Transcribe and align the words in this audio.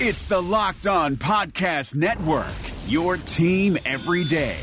It's 0.00 0.22
the 0.26 0.40
Locked 0.40 0.86
On 0.86 1.16
Podcast 1.16 1.96
Network, 1.96 2.46
your 2.86 3.16
team 3.16 3.76
every 3.84 4.22
day. 4.22 4.56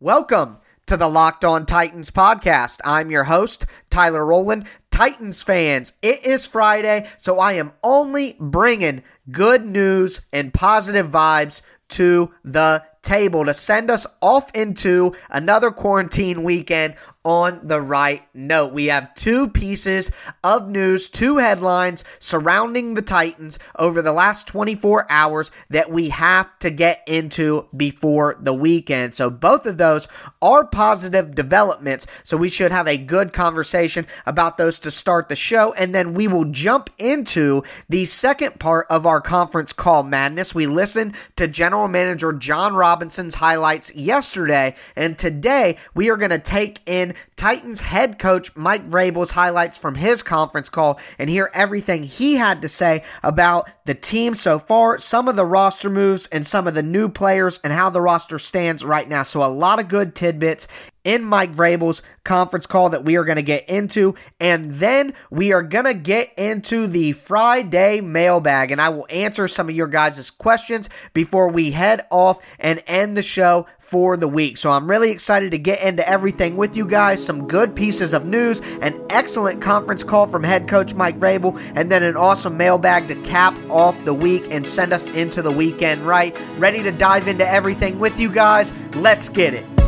Welcome 0.00 0.58
to 0.84 0.98
the 0.98 1.08
Locked 1.08 1.46
On 1.46 1.64
Titans 1.64 2.10
podcast. 2.10 2.80
I'm 2.84 3.10
your 3.10 3.24
host, 3.24 3.64
Tyler 3.88 4.26
Rowland. 4.26 4.66
Titans 4.90 5.42
fans, 5.42 5.94
it 6.02 6.26
is 6.26 6.44
Friday, 6.44 7.08
so 7.16 7.38
I 7.38 7.54
am 7.54 7.72
only 7.82 8.36
bringing 8.38 9.02
good 9.30 9.64
news 9.64 10.20
and 10.30 10.52
positive 10.52 11.06
vibes 11.06 11.62
to 11.88 12.30
the 12.44 12.84
table 13.00 13.46
to 13.46 13.54
send 13.54 13.90
us 13.90 14.06
off 14.20 14.54
into 14.54 15.14
another 15.30 15.70
quarantine 15.70 16.42
weekend 16.42 16.96
on 17.24 17.60
the 17.62 17.80
right 17.80 18.22
note. 18.34 18.72
We 18.72 18.86
have 18.86 19.14
two 19.14 19.48
pieces 19.48 20.10
of 20.42 20.68
news, 20.68 21.08
two 21.08 21.36
headlines 21.36 22.04
surrounding 22.18 22.94
the 22.94 23.02
Titans 23.02 23.58
over 23.78 24.02
the 24.02 24.12
last 24.12 24.48
24 24.48 25.06
hours 25.10 25.50
that 25.70 25.90
we 25.90 26.08
have 26.08 26.58
to 26.60 26.70
get 26.70 27.02
into 27.06 27.68
before 27.76 28.36
the 28.40 28.54
weekend. 28.54 29.14
So 29.14 29.30
both 29.30 29.66
of 29.66 29.78
those 29.78 30.08
are 30.40 30.66
positive 30.66 31.34
developments. 31.34 32.06
So 32.24 32.36
we 32.36 32.48
should 32.48 32.72
have 32.72 32.88
a 32.88 32.96
good 32.96 33.32
conversation 33.32 34.06
about 34.26 34.58
those 34.58 34.80
to 34.80 34.90
start 34.90 35.28
the 35.28 35.36
show. 35.36 35.72
And 35.74 35.94
then 35.94 36.14
we 36.14 36.26
will 36.26 36.46
jump 36.46 36.90
into 36.98 37.62
the 37.88 38.04
second 38.04 38.58
part 38.58 38.86
of 38.90 39.06
our 39.06 39.20
conference 39.20 39.72
call 39.72 40.02
madness. 40.02 40.54
We 40.54 40.66
listened 40.66 41.14
to 41.36 41.46
General 41.46 41.86
Manager 41.86 42.32
Jon 42.32 42.74
Robinson's 42.74 43.36
highlights 43.36 43.94
yesterday. 43.94 44.74
And 44.96 45.16
today 45.16 45.76
we 45.94 46.10
are 46.10 46.16
going 46.16 46.30
to 46.30 46.38
take 46.38 46.80
in 46.86 47.11
Titans 47.36 47.80
head 47.80 48.18
coach 48.18 48.54
Mike 48.56 48.88
Vrabel's 48.88 49.30
highlights 49.30 49.78
from 49.78 49.94
his 49.94 50.22
conference 50.22 50.68
call 50.68 51.00
and 51.18 51.28
hear 51.28 51.50
everything 51.54 52.02
he 52.02 52.36
had 52.36 52.62
to 52.62 52.68
say 52.68 53.02
about 53.22 53.70
the 53.84 53.94
team 53.94 54.34
so 54.34 54.58
far, 54.58 54.98
some 54.98 55.28
of 55.28 55.36
the 55.36 55.44
roster 55.44 55.90
moves, 55.90 56.26
and 56.28 56.46
some 56.46 56.66
of 56.66 56.74
the 56.74 56.82
new 56.82 57.08
players 57.08 57.58
and 57.64 57.72
how 57.72 57.90
the 57.90 58.00
roster 58.00 58.38
stands 58.38 58.84
right 58.84 59.08
now. 59.08 59.22
So, 59.22 59.42
a 59.42 59.46
lot 59.46 59.78
of 59.78 59.88
good 59.88 60.14
tidbits 60.14 60.68
in 61.04 61.24
Mike 61.24 61.52
Vrabel's 61.52 62.02
conference 62.24 62.66
call 62.66 62.90
that 62.90 63.04
we 63.04 63.16
are 63.16 63.24
going 63.24 63.36
to 63.36 63.42
get 63.42 63.68
into. 63.68 64.14
And 64.40 64.74
then 64.74 65.14
we 65.30 65.52
are 65.52 65.62
going 65.62 65.84
to 65.84 65.94
get 65.94 66.32
into 66.36 66.86
the 66.86 67.12
Friday 67.12 68.00
mailbag. 68.00 68.70
And 68.70 68.80
I 68.80 68.88
will 68.90 69.06
answer 69.10 69.48
some 69.48 69.68
of 69.68 69.74
your 69.74 69.88
guys' 69.88 70.30
questions 70.30 70.88
before 71.12 71.48
we 71.48 71.70
head 71.70 72.06
off 72.10 72.42
and 72.58 72.82
end 72.86 73.16
the 73.16 73.22
show 73.22 73.66
for 73.78 74.16
the 74.16 74.28
week. 74.28 74.56
So 74.56 74.70
I'm 74.70 74.88
really 74.88 75.10
excited 75.10 75.50
to 75.50 75.58
get 75.58 75.82
into 75.82 76.08
everything 76.08 76.56
with 76.56 76.76
you 76.78 76.86
guys. 76.86 77.22
Some 77.22 77.46
good 77.46 77.76
pieces 77.76 78.14
of 78.14 78.24
news, 78.24 78.60
an 78.80 78.98
excellent 79.10 79.60
conference 79.60 80.02
call 80.02 80.26
from 80.26 80.42
head 80.42 80.66
coach 80.66 80.94
Mike 80.94 81.20
Vrabel, 81.20 81.60
and 81.74 81.92
then 81.92 82.02
an 82.02 82.16
awesome 82.16 82.56
mailbag 82.56 83.08
to 83.08 83.14
cap 83.16 83.54
off 83.68 84.02
the 84.06 84.14
week 84.14 84.46
and 84.50 84.66
send 84.66 84.94
us 84.94 85.08
into 85.08 85.42
the 85.42 85.52
weekend 85.52 86.00
right. 86.06 86.34
Ready 86.56 86.82
to 86.82 86.90
dive 86.90 87.28
into 87.28 87.46
everything 87.46 87.98
with 87.98 88.18
you 88.18 88.30
guys? 88.30 88.72
Let's 88.94 89.28
get 89.28 89.52
it. 89.52 89.81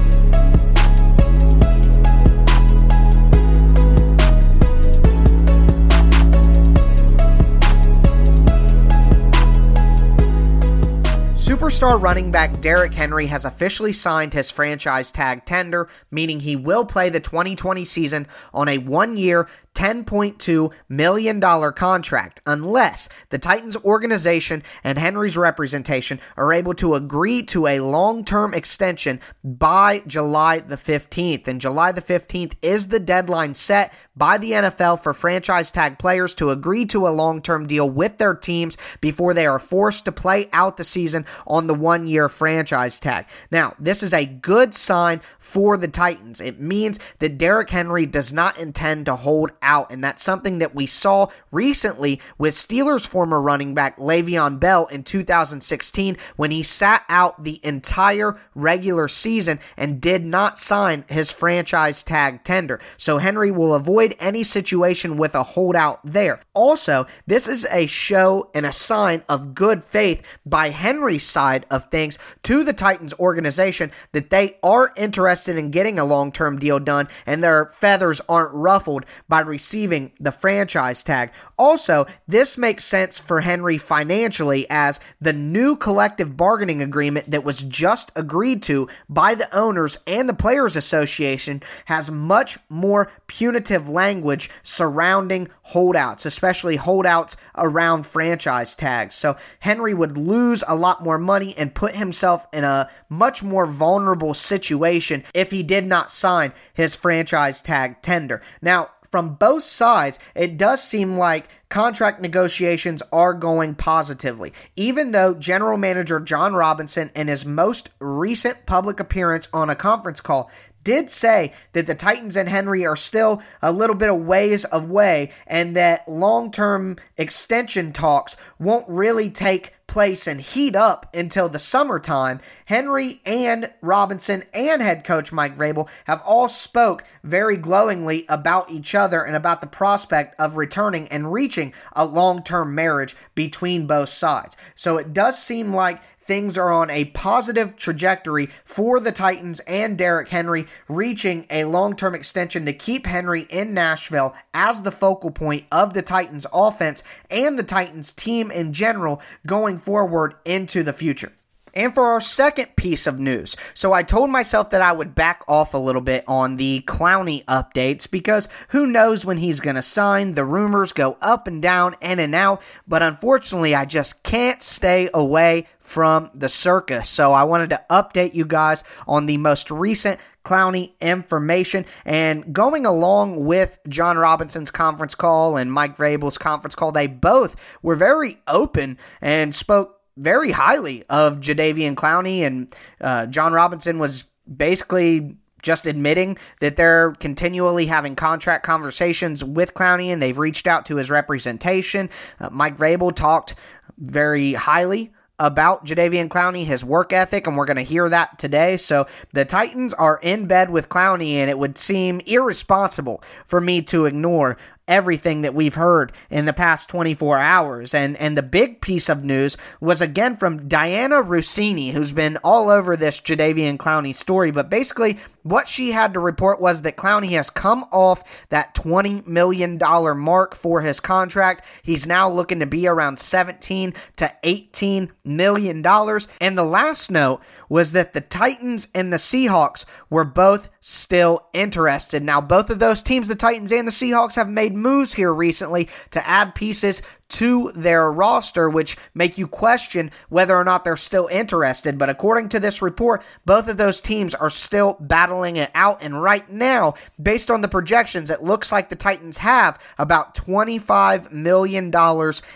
Superstar 11.54 12.02
running 12.02 12.32
back 12.32 12.60
Derrick 12.60 12.92
Henry 12.92 13.26
has 13.26 13.44
officially 13.44 13.92
signed 13.92 14.34
his 14.34 14.50
franchise 14.50 15.12
tag 15.12 15.44
tender, 15.44 15.88
meaning 16.10 16.40
he 16.40 16.56
will 16.56 16.84
play 16.84 17.10
the 17.10 17.20
2020 17.20 17.84
season 17.84 18.26
on 18.52 18.68
a 18.68 18.78
one 18.78 19.16
year, 19.16 19.46
$10.2 19.74 20.72
million 20.88 21.40
contract 21.40 22.40
unless 22.46 23.08
the 23.30 23.38
Titans 23.38 23.76
organization 23.76 24.62
and 24.82 24.96
Henry's 24.96 25.36
representation 25.36 26.20
are 26.36 26.52
able 26.52 26.74
to 26.74 26.94
agree 26.94 27.42
to 27.42 27.66
a 27.66 27.80
long 27.80 28.24
term 28.24 28.54
extension 28.54 29.20
by 29.42 30.02
July 30.06 30.60
the 30.60 30.76
15th. 30.76 31.48
And 31.48 31.60
July 31.60 31.92
the 31.92 32.02
15th 32.02 32.54
is 32.62 32.88
the 32.88 33.00
deadline 33.00 33.54
set 33.54 33.92
by 34.16 34.38
the 34.38 34.52
NFL 34.52 35.02
for 35.02 35.12
franchise 35.12 35.70
tag 35.70 35.98
players 35.98 36.34
to 36.36 36.50
agree 36.50 36.86
to 36.86 37.08
a 37.08 37.10
long 37.10 37.42
term 37.42 37.66
deal 37.66 37.88
with 37.88 38.18
their 38.18 38.34
teams 38.34 38.76
before 39.00 39.34
they 39.34 39.46
are 39.46 39.58
forced 39.58 40.04
to 40.04 40.12
play 40.12 40.48
out 40.52 40.76
the 40.76 40.84
season 40.84 41.26
on 41.46 41.66
the 41.66 41.74
one 41.74 42.06
year 42.06 42.28
franchise 42.28 43.00
tag. 43.00 43.26
Now, 43.50 43.74
this 43.78 44.02
is 44.02 44.14
a 44.14 44.26
good 44.26 44.74
sign 44.74 45.20
for 45.38 45.76
the 45.76 45.88
Titans. 45.88 46.40
It 46.40 46.60
means 46.60 46.98
that 47.18 47.38
Derrick 47.38 47.70
Henry 47.70 48.06
does 48.06 48.32
not 48.32 48.58
intend 48.58 49.06
to 49.06 49.16
hold 49.16 49.50
out. 49.64 49.90
And 49.90 50.04
that's 50.04 50.22
something 50.22 50.58
that 50.58 50.74
we 50.74 50.86
saw 50.86 51.28
recently 51.50 52.20
with 52.38 52.54
Steelers 52.54 53.06
former 53.06 53.40
running 53.40 53.74
back 53.74 53.98
Le'Veon 53.98 54.60
Bell 54.60 54.86
in 54.86 55.02
2016 55.02 56.16
when 56.36 56.50
he 56.50 56.62
sat 56.62 57.04
out 57.08 57.42
the 57.42 57.58
entire 57.64 58.38
regular 58.54 59.08
season 59.08 59.58
and 59.76 60.00
did 60.00 60.24
not 60.24 60.58
sign 60.58 61.04
his 61.08 61.32
franchise 61.32 62.02
tag 62.02 62.44
tender. 62.44 62.80
So 62.96 63.18
Henry 63.18 63.50
will 63.50 63.74
avoid 63.74 64.14
any 64.20 64.44
situation 64.44 65.16
with 65.16 65.34
a 65.34 65.42
holdout 65.42 66.00
there. 66.04 66.40
Also, 66.52 67.06
this 67.26 67.48
is 67.48 67.66
a 67.70 67.86
show 67.86 68.50
and 68.54 68.66
a 68.66 68.72
sign 68.72 69.22
of 69.28 69.54
good 69.54 69.82
faith 69.82 70.22
by 70.44 70.70
Henry's 70.70 71.24
side 71.24 71.66
of 71.70 71.86
things 71.86 72.18
to 72.42 72.62
the 72.62 72.72
Titans 72.72 73.14
organization 73.14 73.90
that 74.12 74.30
they 74.30 74.58
are 74.62 74.92
interested 74.96 75.56
in 75.56 75.70
getting 75.70 75.98
a 75.98 76.04
long 76.04 76.30
term 76.30 76.58
deal 76.58 76.78
done 76.78 77.08
and 77.26 77.42
their 77.42 77.66
feathers 77.66 78.20
aren't 78.28 78.54
ruffled 78.54 79.04
by 79.28 79.40
receiving 79.54 80.10
the 80.18 80.32
franchise 80.32 81.04
tag. 81.04 81.30
Also, 81.56 82.06
this 82.26 82.58
makes 82.58 82.84
sense 82.84 83.20
for 83.20 83.40
Henry 83.40 83.78
financially 83.78 84.66
as 84.68 84.98
the 85.20 85.32
new 85.32 85.76
collective 85.76 86.36
bargaining 86.36 86.82
agreement 86.82 87.30
that 87.30 87.44
was 87.44 87.60
just 87.60 88.10
agreed 88.16 88.60
to 88.64 88.88
by 89.08 89.36
the 89.36 89.48
owners 89.56 89.96
and 90.08 90.28
the 90.28 90.34
Players 90.34 90.74
Association 90.74 91.62
has 91.84 92.10
much 92.10 92.58
more 92.68 93.12
punitive 93.28 93.88
language 93.88 94.50
surrounding 94.64 95.48
holdouts, 95.62 96.26
especially 96.26 96.74
holdouts 96.74 97.36
around 97.56 98.06
franchise 98.06 98.74
tags. 98.74 99.14
So 99.14 99.36
Henry 99.60 99.94
would 99.94 100.18
lose 100.18 100.64
a 100.66 100.74
lot 100.74 101.00
more 101.00 101.18
money 101.18 101.54
and 101.56 101.72
put 101.72 101.94
himself 101.94 102.48
in 102.52 102.64
a 102.64 102.90
much 103.08 103.40
more 103.40 103.66
vulnerable 103.66 104.34
situation 104.34 105.22
if 105.32 105.52
he 105.52 105.62
did 105.62 105.86
not 105.86 106.10
sign 106.10 106.52
his 106.72 106.96
franchise 106.96 107.62
tag 107.62 108.02
tender. 108.02 108.42
Now, 108.60 108.90
from 109.14 109.36
both 109.36 109.62
sides, 109.62 110.18
it 110.34 110.56
does 110.56 110.82
seem 110.82 111.16
like 111.16 111.46
contract 111.68 112.20
negotiations 112.20 113.00
are 113.12 113.32
going 113.32 113.76
positively. 113.76 114.52
Even 114.74 115.12
though 115.12 115.34
General 115.34 115.78
Manager 115.78 116.18
Jon 116.18 116.52
Robinson, 116.52 117.12
in 117.14 117.28
his 117.28 117.46
most 117.46 117.90
recent 118.00 118.66
public 118.66 118.98
appearance 118.98 119.46
on 119.52 119.70
a 119.70 119.76
conference 119.76 120.20
call, 120.20 120.50
did 120.82 121.10
say 121.10 121.52
that 121.74 121.86
the 121.86 121.94
Titans 121.94 122.36
and 122.36 122.48
Henry 122.48 122.84
are 122.84 122.96
still 122.96 123.40
a 123.62 123.70
little 123.70 123.94
bit 123.94 124.10
of 124.10 124.16
ways 124.16 124.66
away 124.72 125.30
and 125.46 125.76
that 125.76 126.08
long 126.08 126.50
term 126.50 126.96
extension 127.16 127.92
talks 127.92 128.36
won't 128.58 128.88
really 128.88 129.30
take 129.30 129.73
place 129.86 130.26
and 130.26 130.40
heat 130.40 130.74
up 130.74 131.06
until 131.14 131.48
the 131.48 131.58
summertime, 131.58 132.40
Henry 132.66 133.20
and 133.24 133.70
Robinson 133.80 134.44
and 134.52 134.82
head 134.82 135.04
coach 135.04 135.32
Mike 135.32 135.56
Vrabel 135.56 135.88
have 136.06 136.22
all 136.22 136.48
spoke 136.48 137.04
very 137.22 137.56
glowingly 137.56 138.24
about 138.28 138.70
each 138.70 138.94
other 138.94 139.22
and 139.22 139.36
about 139.36 139.60
the 139.60 139.66
prospect 139.66 140.34
of 140.40 140.56
returning 140.56 141.08
and 141.08 141.32
reaching 141.32 141.72
a 141.92 142.04
long-term 142.04 142.74
marriage 142.74 143.14
between 143.34 143.86
both 143.86 144.08
sides. 144.08 144.56
So 144.74 144.96
it 144.96 145.12
does 145.12 145.40
seem 145.40 145.74
like 145.74 146.02
things 146.24 146.56
are 146.58 146.72
on 146.72 146.90
a 146.90 147.06
positive 147.06 147.76
trajectory 147.76 148.48
for 148.64 149.00
the 149.00 149.12
Titans 149.12 149.60
and 149.60 149.98
Derrick 149.98 150.28
Henry, 150.28 150.66
reaching 150.88 151.46
a 151.50 151.64
long 151.64 151.96
term 151.96 152.14
extension 152.14 152.64
to 152.66 152.72
keep 152.72 153.06
Henry 153.06 153.42
in 153.50 153.74
Nashville 153.74 154.34
as 154.52 154.82
the 154.82 154.92
focal 154.92 155.30
point 155.30 155.66
of 155.70 155.94
the 155.94 156.02
Titans 156.02 156.46
offense 156.52 157.02
and 157.30 157.58
the 157.58 157.62
Titans 157.62 158.12
team 158.12 158.50
in 158.50 158.72
general 158.72 159.20
going 159.46 159.78
forward 159.78 160.34
into 160.44 160.82
the 160.82 160.92
future. 160.92 161.32
And 161.74 161.92
for 161.92 162.04
our 162.06 162.20
second 162.20 162.76
piece 162.76 163.06
of 163.06 163.20
news, 163.20 163.56
so 163.74 163.92
I 163.92 164.02
told 164.02 164.30
myself 164.30 164.70
that 164.70 164.80
I 164.80 164.92
would 164.92 165.14
back 165.14 165.42
off 165.46 165.74
a 165.74 165.78
little 165.78 166.00
bit 166.00 166.24
on 166.26 166.56
the 166.56 166.82
Clowney 166.86 167.44
updates 167.44 168.10
because 168.10 168.48
who 168.68 168.86
knows 168.86 169.24
when 169.24 169.38
he's 169.38 169.60
going 169.60 169.76
to 169.76 169.82
sign. 169.82 170.34
The 170.34 170.44
rumors 170.44 170.92
go 170.92 171.18
up 171.20 171.46
and 171.46 171.60
down, 171.60 171.96
in 172.00 172.18
and 172.18 172.34
out, 172.34 172.62
but 172.86 173.02
unfortunately, 173.02 173.74
I 173.74 173.84
just 173.84 174.22
can't 174.22 174.62
stay 174.62 175.10
away 175.12 175.66
from 175.84 176.30
the 176.34 176.48
circus. 176.48 177.10
So 177.10 177.32
I 177.32 177.44
wanted 177.44 177.70
to 177.70 177.84
update 177.90 178.34
you 178.34 178.46
guys 178.46 178.84
on 179.06 179.26
the 179.26 179.36
most 179.36 179.70
recent 179.70 180.18
Clowney 180.44 180.92
information. 181.00 181.84
And 182.04 182.54
going 182.54 182.86
along 182.86 183.44
with 183.44 183.78
Jon 183.88 184.16
Robinson's 184.16 184.70
conference 184.70 185.14
call 185.14 185.56
and 185.56 185.72
Mike 185.72 185.96
Vrabel's 185.96 186.38
conference 186.38 186.74
call, 186.74 186.92
they 186.92 187.06
both 187.06 187.56
were 187.82 187.96
very 187.96 188.38
open 188.46 188.98
and 189.20 189.54
spoke 189.54 189.93
very 190.16 190.50
highly 190.52 191.04
of 191.08 191.40
Jadeveon 191.40 191.94
Clowney, 191.94 192.40
and 192.40 192.74
uh, 193.00 193.26
Jon 193.26 193.52
Robinson 193.52 193.98
was 193.98 194.24
basically 194.56 195.36
just 195.62 195.86
admitting 195.86 196.36
that 196.60 196.76
they're 196.76 197.12
continually 197.12 197.86
having 197.86 198.14
contract 198.14 198.64
conversations 198.64 199.42
with 199.42 199.72
Clowney 199.74 200.08
and 200.08 200.22
they've 200.22 200.38
reached 200.38 200.66
out 200.66 200.84
to 200.86 200.96
his 200.96 201.10
representation. 201.10 202.10
Uh, 202.38 202.50
Mike 202.52 202.76
Vrabel 202.76 203.14
talked 203.14 203.54
very 203.96 204.52
highly 204.52 205.10
about 205.38 205.84
Jadeveon 205.84 206.28
Clowney, 206.28 206.64
his 206.64 206.84
work 206.84 207.12
ethic, 207.12 207.46
and 207.46 207.56
we're 207.56 207.64
going 207.64 207.76
to 207.76 207.82
hear 207.82 208.08
that 208.08 208.38
today. 208.38 208.76
So 208.76 209.06
the 209.32 209.44
Titans 209.44 209.92
are 209.94 210.20
in 210.22 210.46
bed 210.46 210.70
with 210.70 210.88
Clowney, 210.88 211.32
and 211.32 211.50
it 211.50 211.58
would 211.58 211.76
seem 211.76 212.20
irresponsible 212.20 213.22
for 213.46 213.60
me 213.60 213.82
to 213.82 214.04
ignore 214.04 214.56
everything 214.86 215.42
that 215.42 215.54
we've 215.54 215.74
heard 215.74 216.12
in 216.30 216.44
the 216.44 216.52
past 216.52 216.88
24 216.88 217.38
hours. 217.38 217.94
And 217.94 218.16
and 218.16 218.36
the 218.36 218.42
big 218.42 218.80
piece 218.80 219.08
of 219.08 219.24
news 219.24 219.56
was 219.80 220.00
again 220.00 220.36
from 220.36 220.68
Dianna 220.68 221.26
Russini, 221.26 221.92
who's 221.92 222.12
been 222.12 222.38
all 222.38 222.70
over 222.70 222.96
this 222.96 223.20
Jadeveon 223.20 223.76
Clowney 223.76 224.14
story. 224.14 224.50
But 224.50 224.70
basically, 224.70 225.18
what 225.44 225.68
she 225.68 225.92
had 225.92 226.14
to 226.14 226.20
report 226.20 226.60
was 226.60 226.82
that 226.82 226.96
Clowney 226.96 227.30
has 227.30 227.50
come 227.50 227.84
off 227.92 228.24
that 228.48 228.74
$20 228.74 229.26
million 229.26 229.78
mark 230.18 230.54
for 230.54 230.80
his 230.80 231.00
contract. 231.00 231.64
He's 231.82 232.06
now 232.06 232.30
looking 232.30 232.60
to 232.60 232.66
be 232.66 232.88
around 232.88 233.18
17 233.18 233.94
to 234.16 234.32
18 234.42 235.12
million 235.22 235.82
dollars. 235.82 236.28
And 236.40 236.56
the 236.56 236.64
last 236.64 237.10
note 237.10 237.42
was 237.68 237.92
that 237.92 238.14
the 238.14 238.22
Titans 238.22 238.88
and 238.94 239.12
the 239.12 239.18
Seahawks 239.18 239.84
were 240.08 240.24
both 240.24 240.70
still 240.80 241.46
interested. 241.52 242.22
Now, 242.22 242.40
both 242.40 242.70
of 242.70 242.78
those 242.78 243.02
teams, 243.02 243.28
the 243.28 243.34
Titans 243.34 243.72
and 243.72 243.86
the 243.86 243.92
Seahawks, 243.92 244.36
have 244.36 244.48
made 244.48 244.74
moves 244.74 245.14
here 245.14 245.32
recently 245.32 245.88
to 246.10 246.26
add 246.26 246.54
pieces 246.54 247.02
to 247.34 247.72
their 247.74 248.12
roster, 248.12 248.70
which 248.70 248.96
make 249.12 249.36
you 249.36 249.48
question 249.48 250.12
whether 250.28 250.56
or 250.56 250.62
not 250.62 250.84
they're 250.84 250.96
still 250.96 251.26
interested. 251.32 251.98
But 251.98 252.08
according 252.08 252.48
to 252.50 252.60
this 252.60 252.80
report, 252.80 253.24
both 253.44 253.66
of 253.66 253.76
those 253.76 254.00
teams 254.00 254.36
are 254.36 254.50
still 254.50 254.96
battling 255.00 255.56
it 255.56 255.72
out. 255.74 255.98
And 256.00 256.22
right 256.22 256.48
now, 256.48 256.94
based 257.20 257.50
on 257.50 257.60
the 257.60 257.68
projections, 257.68 258.30
it 258.30 258.44
looks 258.44 258.70
like 258.70 258.88
the 258.88 258.94
Titans 258.94 259.38
have 259.38 259.80
about 259.98 260.36
$25 260.36 261.32
million 261.32 261.92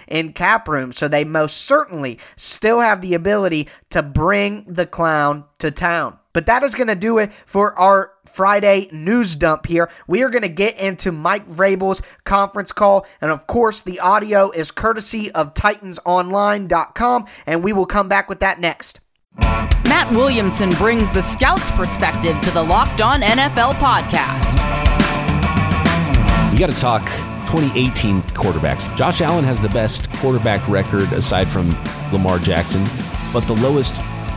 in 0.06 0.32
cap 0.32 0.69
room. 0.69 0.92
So 0.92 1.08
they 1.08 1.25
most 1.25 1.56
certainly 1.56 2.20
still 2.36 2.78
have 2.78 3.00
the 3.00 3.14
ability 3.14 3.69
to 3.90 4.02
bring 4.02 4.64
the 4.69 4.86
clown 4.86 5.44
to 5.58 5.72
town. 5.72 6.19
But 6.32 6.46
that 6.46 6.62
is 6.62 6.75
going 6.75 6.88
to 6.88 6.94
do 6.94 7.19
it 7.19 7.32
for 7.46 7.78
our 7.78 8.12
Friday 8.26 8.88
news 8.92 9.36
dump 9.36 9.66
here. 9.66 9.90
We 10.06 10.22
are 10.22 10.30
going 10.30 10.42
to 10.42 10.48
get 10.48 10.78
into 10.78 11.10
Mike 11.10 11.48
Vrabel's 11.48 12.02
conference 12.25 12.72
call. 12.72 13.06
And 13.20 13.30
of 13.30 13.46
course, 13.46 13.80
the 13.80 14.00
audio 14.00 14.50
is 14.50 14.70
courtesy 14.70 15.30
of 15.32 15.54
TitansOnline.com. 15.54 17.26
And 17.46 17.64
we 17.64 17.72
will 17.72 17.86
come 17.86 18.08
back 18.08 18.28
with 18.28 18.40
that 18.40 18.60
next. 18.60 19.00
Matt 19.38 20.10
Williamson 20.10 20.70
brings 20.70 21.08
the 21.10 21.22
scout's 21.22 21.70
perspective 21.70 22.40
to 22.40 22.50
the 22.50 22.62
Locked 22.62 23.00
On 23.00 23.20
NFL 23.22 23.75
podcast. 23.75 24.58
We 26.50 26.58
got 26.58 26.70
to 26.70 26.80
talk 26.80 27.04
2018 27.46 28.22
quarterbacks. 28.22 28.94
Josh 28.96 29.20
Allen 29.20 29.44
has 29.44 29.60
the 29.60 29.69
best 29.70 30.12
quarterback 30.14 30.66
record 30.69 31.12
aside 31.12 31.48
from 31.48 31.70
Lamar 32.12 32.38
Jackson, 32.38 32.84
but 33.32 33.46
the 33.46 33.54
lowest 33.54 34.02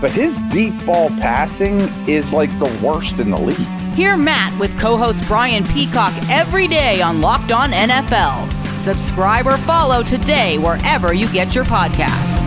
but 0.00 0.10
his 0.10 0.40
deep 0.44 0.74
ball 0.86 1.08
passing 1.10 1.80
is 2.08 2.32
like 2.32 2.56
the 2.58 2.80
worst 2.82 3.18
in 3.18 3.30
the 3.30 3.40
league. 3.40 3.94
Hear 3.94 4.16
Matt 4.16 4.58
with 4.58 4.78
co 4.78 4.96
host 4.96 5.26
Brian 5.26 5.64
Peacock 5.64 6.12
every 6.30 6.68
day 6.68 7.02
on 7.02 7.20
Locked 7.20 7.52
On 7.52 7.70
NFL. 7.70 8.52
Subscribe 8.80 9.46
or 9.46 9.58
follow 9.58 10.02
today 10.02 10.58
wherever 10.58 11.12
you 11.12 11.28
get 11.32 11.54
your 11.54 11.64
podcasts. 11.64 12.37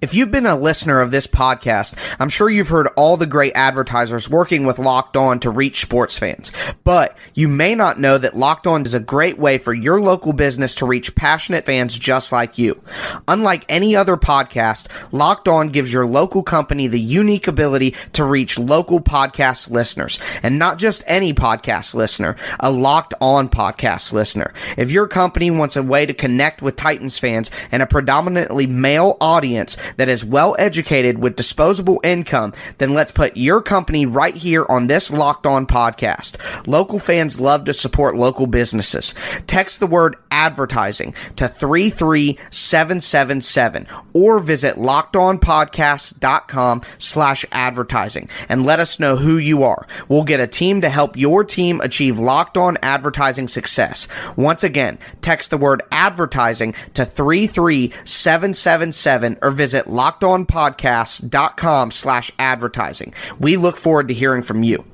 If 0.00 0.14
you've 0.14 0.30
been 0.30 0.46
a 0.46 0.56
listener 0.56 1.02
of 1.02 1.10
this 1.10 1.26
podcast, 1.26 1.94
I'm 2.18 2.30
sure 2.30 2.48
you've 2.48 2.70
heard 2.70 2.86
all 2.96 3.18
the 3.18 3.26
great 3.26 3.52
advertisers 3.54 4.30
working 4.30 4.64
with 4.64 4.78
Locked 4.78 5.14
On 5.14 5.38
to 5.40 5.50
reach 5.50 5.82
sports 5.82 6.18
fans. 6.18 6.52
But 6.84 7.18
you 7.34 7.48
may 7.48 7.74
not 7.74 8.00
know 8.00 8.16
that 8.16 8.34
Locked 8.34 8.66
On 8.66 8.80
is 8.80 8.94
a 8.94 9.00
great 9.00 9.38
way 9.38 9.58
for 9.58 9.74
your 9.74 10.00
local 10.00 10.32
business 10.32 10.76
to 10.76 10.86
reach 10.86 11.14
passionate 11.14 11.66
fans 11.66 11.98
just 11.98 12.32
like 12.32 12.56
you. 12.56 12.82
Unlike 13.28 13.66
any 13.68 13.94
other 13.94 14.16
podcast, 14.16 14.88
Locked 15.12 15.48
On 15.48 15.68
gives 15.68 15.92
your 15.92 16.06
local 16.06 16.42
company 16.42 16.86
the 16.86 16.98
unique 16.98 17.46
ability 17.46 17.94
to 18.14 18.24
reach 18.24 18.58
local 18.58 19.00
podcast 19.00 19.70
listeners. 19.70 20.18
And 20.42 20.58
not 20.58 20.78
just 20.78 21.04
any 21.08 21.34
podcast 21.34 21.94
listener, 21.94 22.36
a 22.58 22.70
Locked 22.70 23.12
On 23.20 23.50
podcast 23.50 24.14
listener. 24.14 24.54
If 24.78 24.90
your 24.90 25.08
company 25.08 25.50
wants 25.50 25.76
a 25.76 25.82
way 25.82 26.06
to 26.06 26.14
connect 26.14 26.62
with 26.62 26.76
Titans 26.76 27.18
fans 27.18 27.50
and 27.70 27.82
a 27.82 27.86
predominantly 27.86 28.66
male 28.66 29.18
audience, 29.20 29.76
that 29.96 30.08
is 30.08 30.24
well 30.24 30.56
educated 30.58 31.18
with 31.18 31.36
disposable 31.36 32.00
income, 32.04 32.54
then 32.78 32.94
let's 32.94 33.12
put 33.12 33.36
your 33.36 33.60
company 33.62 34.06
right 34.06 34.34
here 34.34 34.64
on 34.68 34.86
this 34.86 35.12
Locked 35.12 35.46
On 35.46 35.66
podcast. 35.66 36.38
Local 36.66 36.98
fans 36.98 37.38
love 37.40 37.64
to 37.64 37.74
support 37.74 38.16
local 38.16 38.46
businesses. 38.46 39.14
Text 39.46 39.80
the 39.80 39.86
word 39.86 40.16
advertising 40.30 41.14
to 41.36 41.48
33777 41.48 43.86
or 44.12 44.38
visit 44.38 44.76
lockedonpodcast.com 44.76 46.82
slash 46.98 47.46
advertising 47.52 48.28
and 48.48 48.64
let 48.64 48.80
us 48.80 48.98
know 49.00 49.16
who 49.16 49.36
you 49.36 49.62
are. 49.62 49.86
We'll 50.08 50.24
get 50.24 50.40
a 50.40 50.46
team 50.46 50.80
to 50.82 50.88
help 50.88 51.16
your 51.16 51.44
team 51.44 51.80
achieve 51.80 52.18
locked 52.18 52.56
on 52.56 52.78
advertising 52.82 53.48
success. 53.48 54.08
Once 54.36 54.64
again, 54.64 54.98
text 55.20 55.50
the 55.50 55.58
word 55.58 55.82
advertising 55.90 56.74
to 56.94 57.04
33777 57.04 59.38
or 59.42 59.50
visit 59.50 59.79
visit 59.80 59.92
lockedonpodcast.com 59.92 61.90
slash 61.90 62.30
advertising. 62.38 63.14
We 63.38 63.56
look 63.56 63.76
forward 63.76 64.08
to 64.08 64.14
hearing 64.14 64.42
from 64.42 64.62
you. 64.62 64.84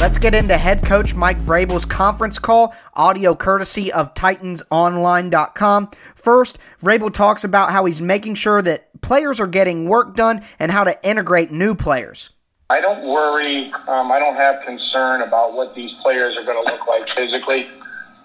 Let's 0.00 0.18
get 0.18 0.34
into 0.34 0.56
head 0.56 0.84
coach 0.84 1.14
Mike 1.14 1.40
Vrabel's 1.40 1.84
conference 1.84 2.38
call, 2.38 2.74
audio 2.94 3.34
courtesy 3.34 3.92
of 3.92 4.14
TitansOnline.com. 4.14 5.90
First, 6.14 6.58
Vrabel 6.80 7.12
talks 7.12 7.42
about 7.44 7.72
how 7.72 7.84
he's 7.84 8.00
making 8.00 8.36
sure 8.36 8.62
that 8.62 9.00
players 9.00 9.40
are 9.40 9.48
getting 9.48 9.88
work 9.88 10.14
done 10.14 10.42
and 10.58 10.70
how 10.70 10.84
to 10.84 11.04
integrate 11.04 11.50
new 11.50 11.74
players. 11.74 12.30
I 12.70 12.80
don't 12.82 13.02
worry. 13.02 13.72
Um, 13.86 14.12
I 14.12 14.18
don't 14.18 14.34
have 14.34 14.60
concern 14.60 15.22
about 15.22 15.54
what 15.54 15.72
these 15.72 15.90
players 16.02 16.36
are 16.36 16.42
going 16.42 16.62
to 16.62 16.70
look 16.70 16.86
like 16.86 17.08
physically. 17.14 17.66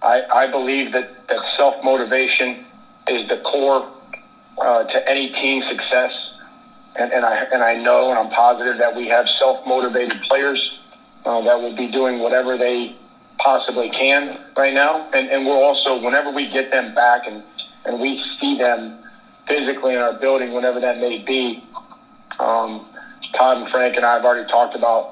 I, 0.02 0.22
I 0.30 0.48
believe 0.48 0.92
that, 0.92 1.08
that 1.30 1.40
self 1.56 1.82
motivation 1.82 2.58
is 3.08 3.26
the 3.30 3.38
core 3.38 3.88
uh, 4.58 4.84
to 4.84 5.10
any 5.10 5.30
team 5.30 5.64
success. 5.70 6.12
And, 6.98 7.14
and, 7.14 7.24
I, 7.24 7.46
and 7.54 7.64
I 7.64 7.76
know 7.76 8.10
and 8.10 8.20
I'm 8.20 8.30
positive 8.30 8.80
that 8.80 8.94
we 8.94 9.08
have 9.08 9.30
self 9.30 9.66
motivated 9.66 10.20
players 10.24 10.74
uh, 11.24 11.40
that 11.44 11.62
will 11.62 11.74
be 11.74 11.88
doing 11.88 12.20
whatever 12.20 12.58
they 12.58 12.94
possibly 13.40 13.90
can 13.92 14.38
right 14.58 14.74
now. 14.74 15.08
And, 15.14 15.30
and 15.30 15.46
we're 15.46 15.56
also, 15.56 15.96
whenever 15.96 16.32
we 16.32 16.48
get 16.48 16.70
them 16.70 16.94
back 16.94 17.28
and, 17.28 17.44
and 17.86 17.98
we 17.98 18.20
see 18.42 18.58
them 18.58 18.92
physically 19.48 19.94
in 19.94 20.02
our 20.02 20.12
building, 20.12 20.52
whenever 20.52 20.82
that 20.82 20.98
may 20.98 21.18
be, 21.18 21.62
um, 22.40 22.86
Todd 23.34 23.58
and 23.58 23.70
Frank 23.70 23.96
and 23.96 24.06
I 24.06 24.13
have 24.13 24.25
already 24.25 24.46
talked 24.46 24.75
about, 24.75 25.10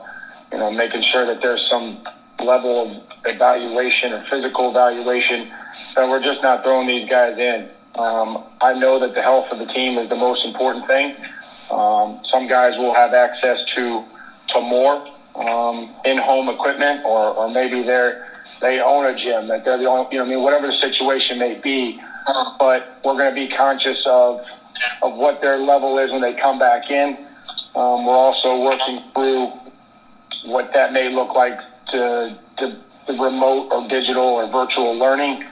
you 0.51 0.58
know, 0.58 0.72
making 0.72 1.01
sure 1.01 1.25
that 1.25 1.42
there's 1.42 1.68
some 1.68 1.98
level 2.40 2.82
of 2.82 3.04
evaluation 3.25 4.13
or 4.13 4.24
physical 4.30 4.70
evaluation 4.70 5.48
that 5.96 6.08
we're 6.08 6.20
just 6.20 6.42
not 6.42 6.63
throwing 6.63 6.88
these 6.88 7.08
guys 7.08 7.38
in. 7.38 7.68
Um, 7.96 8.38
I 8.62 8.74
know 8.74 9.00
that 9.00 9.13
the 9.13 9.22
health 9.22 9.46
of 9.51 9.60
the 9.60 9.66
team 9.66 9.98
is 9.98 10.10
the 10.10 10.16
most 10.16 10.46
important 10.46 10.88
thing. 10.88 11.13
Um, 11.70 12.20
some 12.30 12.48
guys 12.48 12.78
will 12.78 12.94
have 12.94 13.13
access 13.13 13.62
to 13.75 14.01
to 14.50 14.60
more 14.60 15.01
um, 15.36 15.90
in-home 16.04 16.50
equipment, 16.50 17.01
or, 17.06 17.32
or 17.32 17.48
maybe 17.48 17.84
they're 17.84 18.16
they 18.60 18.80
own 18.80 19.06
a 19.06 19.13
gym 19.13 19.48
that 19.48 19.63
they're 19.63 19.78
the 19.78 19.86
only, 19.88 20.06
you 20.12 20.18
know, 20.18 20.25
I 20.25 20.28
mean, 20.28 20.42
whatever 20.42 20.68
the 20.68 20.74
situation 20.74 21.38
may 21.38 21.54
be. 21.56 21.98
But 22.60 22.84
we're 23.04 23.18
going 23.18 23.30
to 23.30 23.36
be 23.36 23.48
conscious 23.48 24.04
of 24.06 24.40
of 25.01 25.13
what 25.13 25.42
their 25.42 25.58
level 25.58 25.98
is 25.98 26.12
when 26.12 26.22
they 26.22 26.34
come 26.34 26.58
back 26.60 26.90
in 26.90 27.18
um, 27.75 28.06
we're 28.06 28.13
also 28.13 28.62
working 28.62 29.04
through 29.13 29.51
what 30.46 30.74
that 30.74 30.94
may 30.94 31.10
look 31.13 31.34
like 31.36 31.60
to, 31.88 32.38
to 32.58 32.78
the 33.08 33.13
remote 33.13 33.70
or 33.72 33.88
digital 33.88 34.24
or 34.24 34.48
virtual 34.48 34.94
learning. 34.98 35.44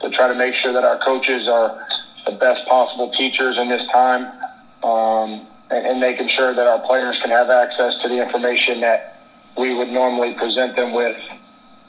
to 0.00 0.10
try 0.10 0.28
to 0.28 0.34
make 0.34 0.54
sure 0.54 0.72
that 0.72 0.84
our 0.84 0.98
coaches 0.98 1.48
are 1.48 1.86
the 2.26 2.32
best 2.32 2.66
possible 2.68 3.10
teachers 3.12 3.56
in 3.58 3.68
this 3.68 3.82
time, 3.92 4.24
um, 4.82 5.46
and, 5.70 5.86
and 5.86 6.00
making 6.00 6.28
sure 6.28 6.54
that 6.54 6.66
our 6.66 6.80
players 6.86 7.18
can 7.18 7.30
have 7.30 7.50
access 7.50 8.00
to 8.02 8.08
the 8.08 8.22
information 8.22 8.80
that 8.80 9.20
we 9.58 9.74
would 9.74 9.88
normally 9.88 10.34
present 10.34 10.76
them 10.76 10.92
with 10.92 11.18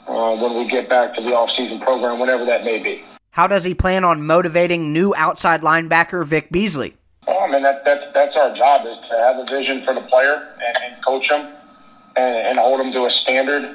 uh, 0.08 0.36
when 0.36 0.56
we 0.58 0.68
get 0.68 0.88
back 0.88 1.14
to 1.14 1.22
the 1.22 1.34
off-season 1.34 1.80
program, 1.80 2.18
whatever 2.18 2.44
that 2.44 2.64
may 2.64 2.82
be. 2.82 3.02
How 3.30 3.46
does 3.46 3.64
he 3.64 3.72
plan 3.72 4.04
on 4.04 4.26
motivating 4.26 4.92
new 4.92 5.14
outside 5.16 5.62
linebacker 5.62 6.24
Vic 6.24 6.50
Beasley? 6.50 6.96
Well, 7.26 7.40
I 7.40 7.46
mean 7.46 7.62
that, 7.62 7.84
that's 7.84 8.02
that's 8.12 8.36
our 8.36 8.50
job 8.50 8.84
is 8.84 8.96
to 9.08 9.16
have 9.16 9.38
a 9.38 9.44
vision 9.44 9.80
for 9.82 9.94
the 9.94 10.00
player 10.00 10.42
and, 10.66 10.76
and 10.84 11.04
coach 11.04 11.28
them 11.28 11.46
and, 12.16 12.36
and 12.46 12.58
hold 12.58 12.80
them 12.80 12.92
to 12.92 13.04
a 13.04 13.10
standard 13.10 13.70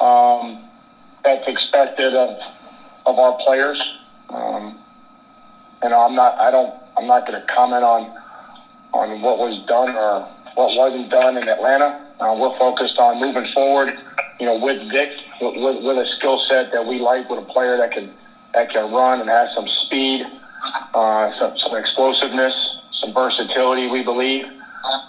um, 0.00 0.58
that's 1.22 1.46
expected 1.46 2.14
of 2.14 2.36
of 3.06 3.18
our 3.18 3.32
players. 3.32 3.80
Um, 4.28 4.74
you 5.82 5.88
know, 5.88 6.00
I'm 6.00 6.14
not 6.14 6.38
I 6.38 6.50
don't 6.50 6.74
I'm 6.96 7.06
not 7.06 7.26
going 7.26 7.40
to 7.40 7.46
comment 7.46 7.84
on 7.84 8.10
on 8.92 9.20
what 9.22 9.38
was 9.38 9.58
done 9.66 9.94
or 9.94 10.20
what 10.54 10.76
wasn't 10.76 11.10
done 11.10 11.36
in 11.36 11.48
Atlanta. 11.48 11.96
Uh, 12.18 12.34
we're 12.38 12.56
focused 12.58 12.98
on 12.98 13.18
moving 13.18 13.46
forward. 13.54 13.94
You 14.38 14.46
know, 14.46 14.56
with 14.56 14.78
Vic, 14.90 15.10
with, 15.40 15.54
with 15.84 15.98
a 15.98 16.06
skill 16.06 16.38
set 16.38 16.72
that 16.72 16.86
we 16.86 16.98
like, 16.98 17.28
with 17.28 17.38
a 17.38 17.42
player 17.42 17.76
that 17.76 17.92
can 17.92 18.10
that 18.52 18.70
can 18.70 18.90
run 18.90 19.20
and 19.20 19.28
has 19.28 19.48
some 19.54 19.68
speed, 19.68 20.24
uh, 20.94 21.30
some, 21.38 21.56
some 21.56 21.76
explosiveness, 21.76 22.69
some 23.00 23.12
versatility. 23.12 23.88
We 23.88 24.02
believe. 24.02 24.46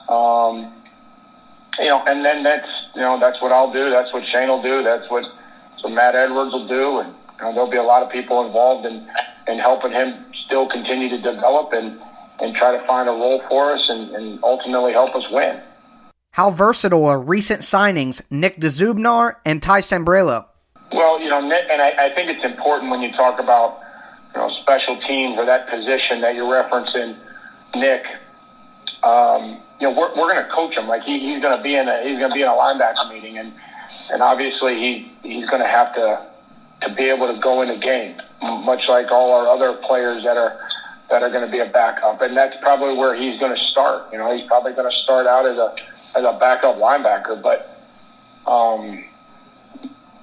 Um, 0.10 0.74
you 1.80 1.86
know, 1.86 2.04
and 2.06 2.24
then 2.26 2.44
that's 2.44 2.68
you 2.96 3.02
know 3.02 3.20
that's 3.20 3.42
what 3.42 3.52
I'll 3.52 3.72
do. 3.72 3.90
That's 3.90 4.12
what 4.14 4.28
Shane 4.28 4.50
will 4.50 4.62
do. 4.62 4.84
That's 4.84 5.10
what 5.10 5.26
so 5.82 5.90
Matt 5.90 6.16
Edwards 6.16 6.52
will 6.54 6.68
do, 6.68 7.00
and 7.00 7.14
you 7.38 7.44
know, 7.44 7.54
there'll 7.54 7.70
be 7.70 7.78
a 7.78 7.84
lot 7.84 8.04
of 8.04 8.12
people 8.12 8.46
involved 8.46 8.86
in 8.86 9.08
in 9.48 9.60
helping 9.60 9.92
him 9.92 10.26
still 10.46 10.68
continue 10.68 11.10
to 11.10 11.18
develop 11.18 11.74
and 11.74 12.00
and 12.40 12.56
try 12.56 12.76
to 12.76 12.86
find 12.88 13.08
a 13.08 13.12
role 13.12 13.42
for 13.48 13.72
us 13.72 13.88
and, 13.90 14.10
and 14.16 14.40
ultimately 14.44 14.92
help 14.92 15.16
us 15.16 15.24
win. 15.32 15.60
How 16.32 16.50
versatile 16.50 17.06
are 17.06 17.20
recent 17.20 17.62
signings 17.62 18.22
Nick 18.32 18.60
Dzubnar 18.60 19.36
and 19.46 19.62
Ty 19.62 19.82
Sambrailo? 19.82 20.46
Well, 20.92 21.22
you 21.22 21.30
know, 21.30 21.42
Nick, 21.42 21.66
and 21.70 21.82
I, 21.82 22.08
I 22.08 22.16
think 22.16 22.30
it's 22.30 22.44
important 22.44 22.90
when 22.90 23.02
you 23.02 23.12
talk 23.12 23.40
about 23.40 23.80
you 24.34 24.42
know 24.42 24.50
special 24.62 25.00
teams 25.02 25.38
or 25.38 25.46
that 25.46 25.70
position 25.70 26.22
that 26.22 26.36
you're 26.36 26.52
referencing, 26.52 27.16
Nick. 27.76 28.06
Um, 29.04 29.60
you 29.80 29.88
know, 29.88 29.92
we're, 29.92 30.10
we're 30.16 30.32
going 30.32 30.44
to 30.44 30.50
coach 30.52 30.78
him. 30.78 30.88
Like 30.88 31.04
he, 31.04 31.20
he's 31.20 31.42
going 31.42 31.58
to 31.58 31.62
be 31.62 31.76
in 31.76 31.88
a 31.88 32.02
he's 32.04 32.18
going 32.18 32.30
to 32.30 32.36
be 32.36 32.42
in 32.42 32.48
a 32.48 32.52
linebacker 32.52 33.10
meeting, 33.10 33.38
and 33.38 33.52
and 34.12 34.22
obviously 34.22 34.78
he 34.78 35.06
he's 35.24 35.46
going 35.48 35.62
to 35.62 35.68
have 35.68 35.94
to 35.96 36.22
to 36.82 36.90
be 36.90 37.10
able 37.10 37.28
to 37.28 37.40
go 37.40 37.62
in 37.62 37.70
a 37.70 37.78
game, 37.78 38.16
much 38.42 38.88
like 38.88 39.12
all 39.12 39.34
our 39.34 39.48
other 39.48 39.74
players 39.74 40.24
that 40.24 40.38
are 40.38 40.54
that 41.10 41.24
are 41.24 41.30
going 41.30 41.46
to 41.46 41.52
be 41.52 41.60
a 41.60 41.66
backup, 41.66 42.22
and 42.22 42.38
that's 42.38 42.56
probably 42.62 42.94
where 42.94 43.14
he's 43.14 43.38
going 43.40 43.56
to 43.56 43.62
start. 43.62 44.04
You 44.12 44.18
know, 44.18 44.32
he's 44.34 44.46
probably 44.46 44.72
going 44.74 44.90
to 44.90 44.96
start 44.96 45.26
out 45.26 45.46
as 45.46 45.58
a 45.58 45.74
as 46.16 46.24
a 46.24 46.32
backup 46.32 46.76
linebacker, 46.76 47.42
but 47.42 47.66
um, 48.46 49.04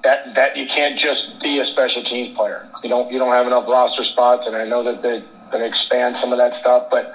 that 0.03 0.35
that 0.35 0.55
you 0.55 0.65
can't 0.65 0.97
just 0.97 1.23
be 1.41 1.59
a 1.59 1.65
special 1.65 2.03
teams 2.03 2.29
player. 2.29 2.65
You 2.83 2.89
don't 2.89 3.09
you 3.11 3.19
don't 3.19 3.33
have 3.33 3.45
enough 3.45 3.67
roster 3.67 4.03
spots, 4.03 4.43
and 4.45 4.55
I 4.55 4.63
know 4.63 4.83
that 4.83 5.01
they're 5.01 5.21
going 5.51 5.61
to 5.61 5.65
expand 5.65 6.15
some 6.21 6.31
of 6.31 6.37
that 6.37 6.53
stuff, 6.59 6.85
but 6.89 7.11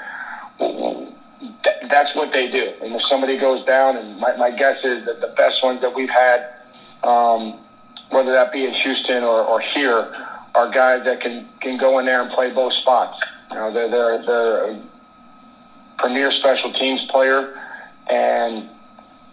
that's 1.91 2.15
what 2.15 2.33
they 2.33 2.49
do. 2.49 2.73
And 2.83 2.95
if 2.95 3.03
somebody 3.03 3.37
goes 3.37 3.65
down, 3.65 3.97
and 3.97 4.19
my, 4.19 4.35
my 4.35 4.51
guess 4.51 4.77
is 4.85 5.05
that 5.05 5.21
the 5.21 5.29
best 5.29 5.63
ones 5.63 5.81
that 5.81 5.95
we've 5.95 6.11
had, 6.11 6.45
um, 7.03 7.55
whether 8.11 8.33
that 8.33 8.53
be 8.53 8.65
in 8.65 8.73
Houston 8.73 9.23
or, 9.23 9.43
or 9.43 9.61
here, 9.61 10.07
are 10.55 10.69
guys 10.69 11.05
that 11.05 11.21
can, 11.21 11.45
can 11.61 11.77
go 11.77 11.99
in 11.99 12.05
there 12.05 12.21
and 12.21 12.31
play 12.31 12.51
both 12.51 12.73
spots. 12.73 13.19
You 13.51 13.57
know, 13.57 13.71
they're, 13.73 13.89
they're, 13.89 14.19
they're 14.19 14.71
a 14.71 14.79
premier 15.99 16.31
special 16.31 16.73
teams 16.73 17.03
player, 17.05 17.49
and 18.09 18.65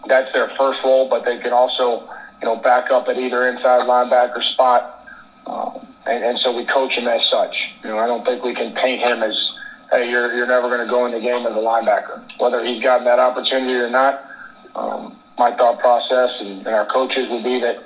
that's 0.07 0.31
their 0.33 0.47
first 0.49 0.79
role, 0.83 1.05
but 1.05 1.23
they 1.25 1.37
can 1.37 1.53
also, 1.53 1.99
you 2.41 2.45
know, 2.45 2.55
back 2.55 2.91
up 2.91 3.07
at 3.07 3.17
either 3.17 3.47
inside 3.47 3.85
linebacker 3.85 4.43
spot. 4.43 5.05
Um, 5.47 5.87
and, 6.05 6.23
and 6.23 6.37
so 6.37 6.51
we 6.51 6.63
coach 6.63 6.97
him 6.97 7.07
as 7.07 7.23
such. 7.25 7.69
You 7.83 7.89
know, 7.89 7.99
I 7.99 8.07
don't 8.07 8.25
think 8.25 8.43
we 8.43 8.53
can 8.53 8.71
paint 8.71 9.01
him 9.01 9.23
as– 9.23 9.49
hey, 9.91 10.09
you're, 10.09 10.33
you're 10.33 10.47
never 10.47 10.69
going 10.69 10.79
to 10.79 10.89
go 10.89 11.05
in 11.05 11.11
the 11.11 11.19
game 11.19 11.45
as 11.45 11.53
a 11.53 11.57
linebacker. 11.57 12.21
Whether 12.39 12.63
he's 12.63 12.81
gotten 12.81 13.05
that 13.05 13.19
opportunity 13.19 13.73
or 13.73 13.89
not, 13.89 14.17
um, 14.75 15.13
my 15.37 15.51
thought 15.51 15.77
process 15.79 16.31
and, 16.39 16.65
and 16.65 16.75
our 16.75 16.85
coaches 16.85 17.27
will 17.27 17.43
be 17.43 17.59
that, 17.59 17.77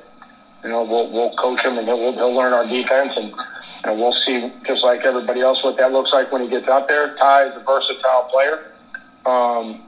you 0.63 0.69
know, 0.69 0.83
we'll, 0.83 1.07
we'll 1.09 1.31
coach 1.31 1.63
him 1.63 1.77
and 1.77 1.88
he'll, 1.88 2.13
he'll 2.13 2.33
learn 2.33 2.53
our 2.53 2.65
defense 2.65 3.13
and, 3.15 3.33
and 3.83 4.00
we'll 4.00 4.12
see, 4.12 4.51
just 4.65 4.83
like 4.83 5.03
everybody 5.03 5.41
else, 5.41 5.63
what 5.63 5.77
that 5.77 5.91
looks 5.91 6.13
like 6.13 6.31
when 6.31 6.41
he 6.41 6.47
gets 6.47 6.67
out 6.67 6.88
there. 6.88 7.07
Ty 7.09 7.45
is 7.45 7.55
a 7.55 7.59
versatile 7.59 8.24
player 8.24 8.59
um, 9.25 9.79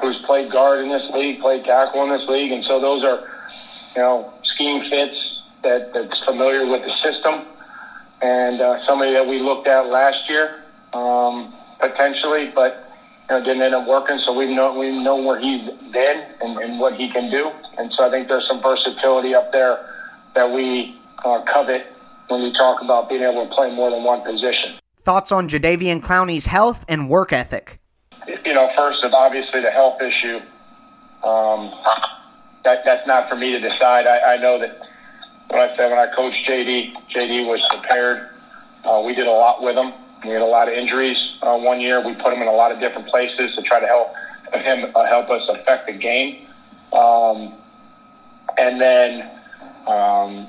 who's 0.00 0.18
played 0.18 0.50
guard 0.50 0.80
in 0.80 0.88
this 0.88 1.08
league, 1.10 1.40
played 1.40 1.64
tackle 1.64 2.02
in 2.04 2.10
this 2.10 2.26
league, 2.28 2.52
and 2.52 2.64
so 2.64 2.78
those 2.78 3.02
are, 3.02 3.20
you 3.96 4.00
know, 4.00 4.26
scheme 4.44 4.80
fits 4.88 5.40
that, 5.62 5.92
that's 5.92 6.18
familiar 6.20 6.66
with 6.66 6.82
the 6.84 6.92
system. 7.02 7.42
And 8.20 8.60
uh, 8.60 8.76
somebody 8.86 9.12
that 9.12 9.26
we 9.26 9.38
looked 9.40 9.66
at 9.66 9.86
last 9.86 10.28
year 10.28 10.52
um, 10.92 11.52
potentially, 11.80 12.52
but 12.54 12.92
you 13.28 13.38
know, 13.38 13.44
didn't 13.44 13.62
end 13.62 13.74
up 13.74 13.86
working. 13.86 14.18
So 14.18 14.32
we 14.32 14.54
know 14.54 14.78
we 14.78 15.02
know 15.02 15.16
where 15.16 15.38
he's 15.38 15.70
been 15.92 16.24
and, 16.40 16.58
and 16.58 16.80
what 16.80 16.94
he 16.94 17.10
can 17.10 17.30
do, 17.30 17.50
and 17.78 17.92
so 17.92 18.06
I 18.06 18.10
think 18.10 18.28
there's 18.28 18.46
some 18.46 18.62
versatility 18.62 19.34
up 19.34 19.52
there 19.52 19.88
that 20.34 20.50
we 20.50 20.96
uh, 21.24 21.42
covet 21.44 21.86
when 22.28 22.42
we 22.42 22.52
talk 22.52 22.82
about 22.82 23.08
being 23.08 23.22
able 23.22 23.46
to 23.46 23.54
play 23.54 23.74
more 23.74 23.90
than 23.90 24.02
one 24.02 24.22
position. 24.22 24.74
Thoughts 25.00 25.32
on 25.32 25.48
Jadeveon 25.48 26.00
Clowney's 26.00 26.46
health 26.46 26.84
and 26.88 27.08
work 27.08 27.32
ethic? 27.32 27.80
You 28.44 28.54
know, 28.54 28.70
first, 28.76 29.04
obviously 29.04 29.60
the 29.60 29.70
health 29.70 30.00
issue. 30.00 30.40
Um, 31.24 31.72
that 32.64 32.84
that's 32.84 33.06
not 33.06 33.28
for 33.28 33.36
me 33.36 33.52
to 33.52 33.60
decide. 33.60 34.06
I, 34.06 34.34
I 34.34 34.36
know 34.36 34.58
that 34.58 34.78
when 35.48 35.60
I 35.60 35.76
said 35.76 35.90
when 35.90 35.98
I 35.98 36.06
coached 36.14 36.46
JD, 36.48 36.94
JD 37.14 37.46
was 37.46 37.66
prepared. 37.70 38.28
Uh, 38.84 39.02
we 39.04 39.14
did 39.14 39.26
a 39.26 39.30
lot 39.30 39.62
with 39.62 39.76
him. 39.76 39.92
We 40.24 40.30
had 40.30 40.42
a 40.42 40.46
lot 40.46 40.68
of 40.68 40.74
injuries 40.74 41.20
uh, 41.42 41.58
one 41.58 41.80
year. 41.80 42.00
We 42.00 42.14
put 42.14 42.32
him 42.32 42.42
in 42.42 42.48
a 42.48 42.52
lot 42.52 42.70
of 42.70 42.80
different 42.80 43.08
places 43.08 43.54
to 43.56 43.62
try 43.62 43.80
to 43.80 43.86
help 43.86 44.14
him 44.54 44.90
uh, 44.94 45.04
help 45.06 45.30
us 45.30 45.48
affect 45.48 45.86
the 45.86 45.92
game. 45.92 46.46
Um, 46.92 47.52
and 48.58 48.80
then 48.80 49.28
um, 49.86 50.46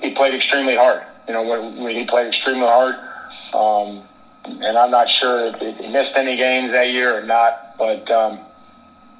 he 0.00 0.10
played 0.10 0.34
extremely 0.34 0.76
hard. 0.76 1.02
You 1.26 1.34
know, 1.34 1.42
when, 1.42 1.82
when 1.82 1.94
he 1.94 2.04
played 2.04 2.28
extremely 2.28 2.66
hard. 2.66 2.96
Um, 3.52 4.02
and 4.44 4.76
I'm 4.76 4.90
not 4.90 5.08
sure 5.08 5.46
if 5.46 5.78
he 5.78 5.86
missed 5.88 6.12
any 6.16 6.36
games 6.36 6.72
that 6.72 6.90
year 6.90 7.16
or 7.16 7.22
not, 7.22 7.76
but 7.78 8.10
um, 8.10 8.40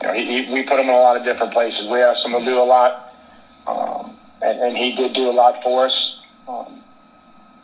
you 0.00 0.08
know, 0.08 0.14
he, 0.14 0.44
he, 0.44 0.52
we 0.52 0.62
put 0.62 0.78
him 0.78 0.88
in 0.88 0.94
a 0.94 0.98
lot 0.98 1.16
of 1.16 1.24
different 1.24 1.52
places. 1.52 1.86
We 1.88 2.00
asked 2.00 2.24
him 2.24 2.32
to 2.32 2.44
do 2.44 2.58
a 2.58 2.64
lot, 2.64 3.14
um, 3.66 4.16
and, 4.42 4.58
and 4.60 4.76
he 4.76 4.94
did 4.94 5.14
do 5.14 5.30
a 5.30 5.32
lot 5.32 5.62
for 5.62 5.86
us. 5.86 6.16
Um, 6.46 6.82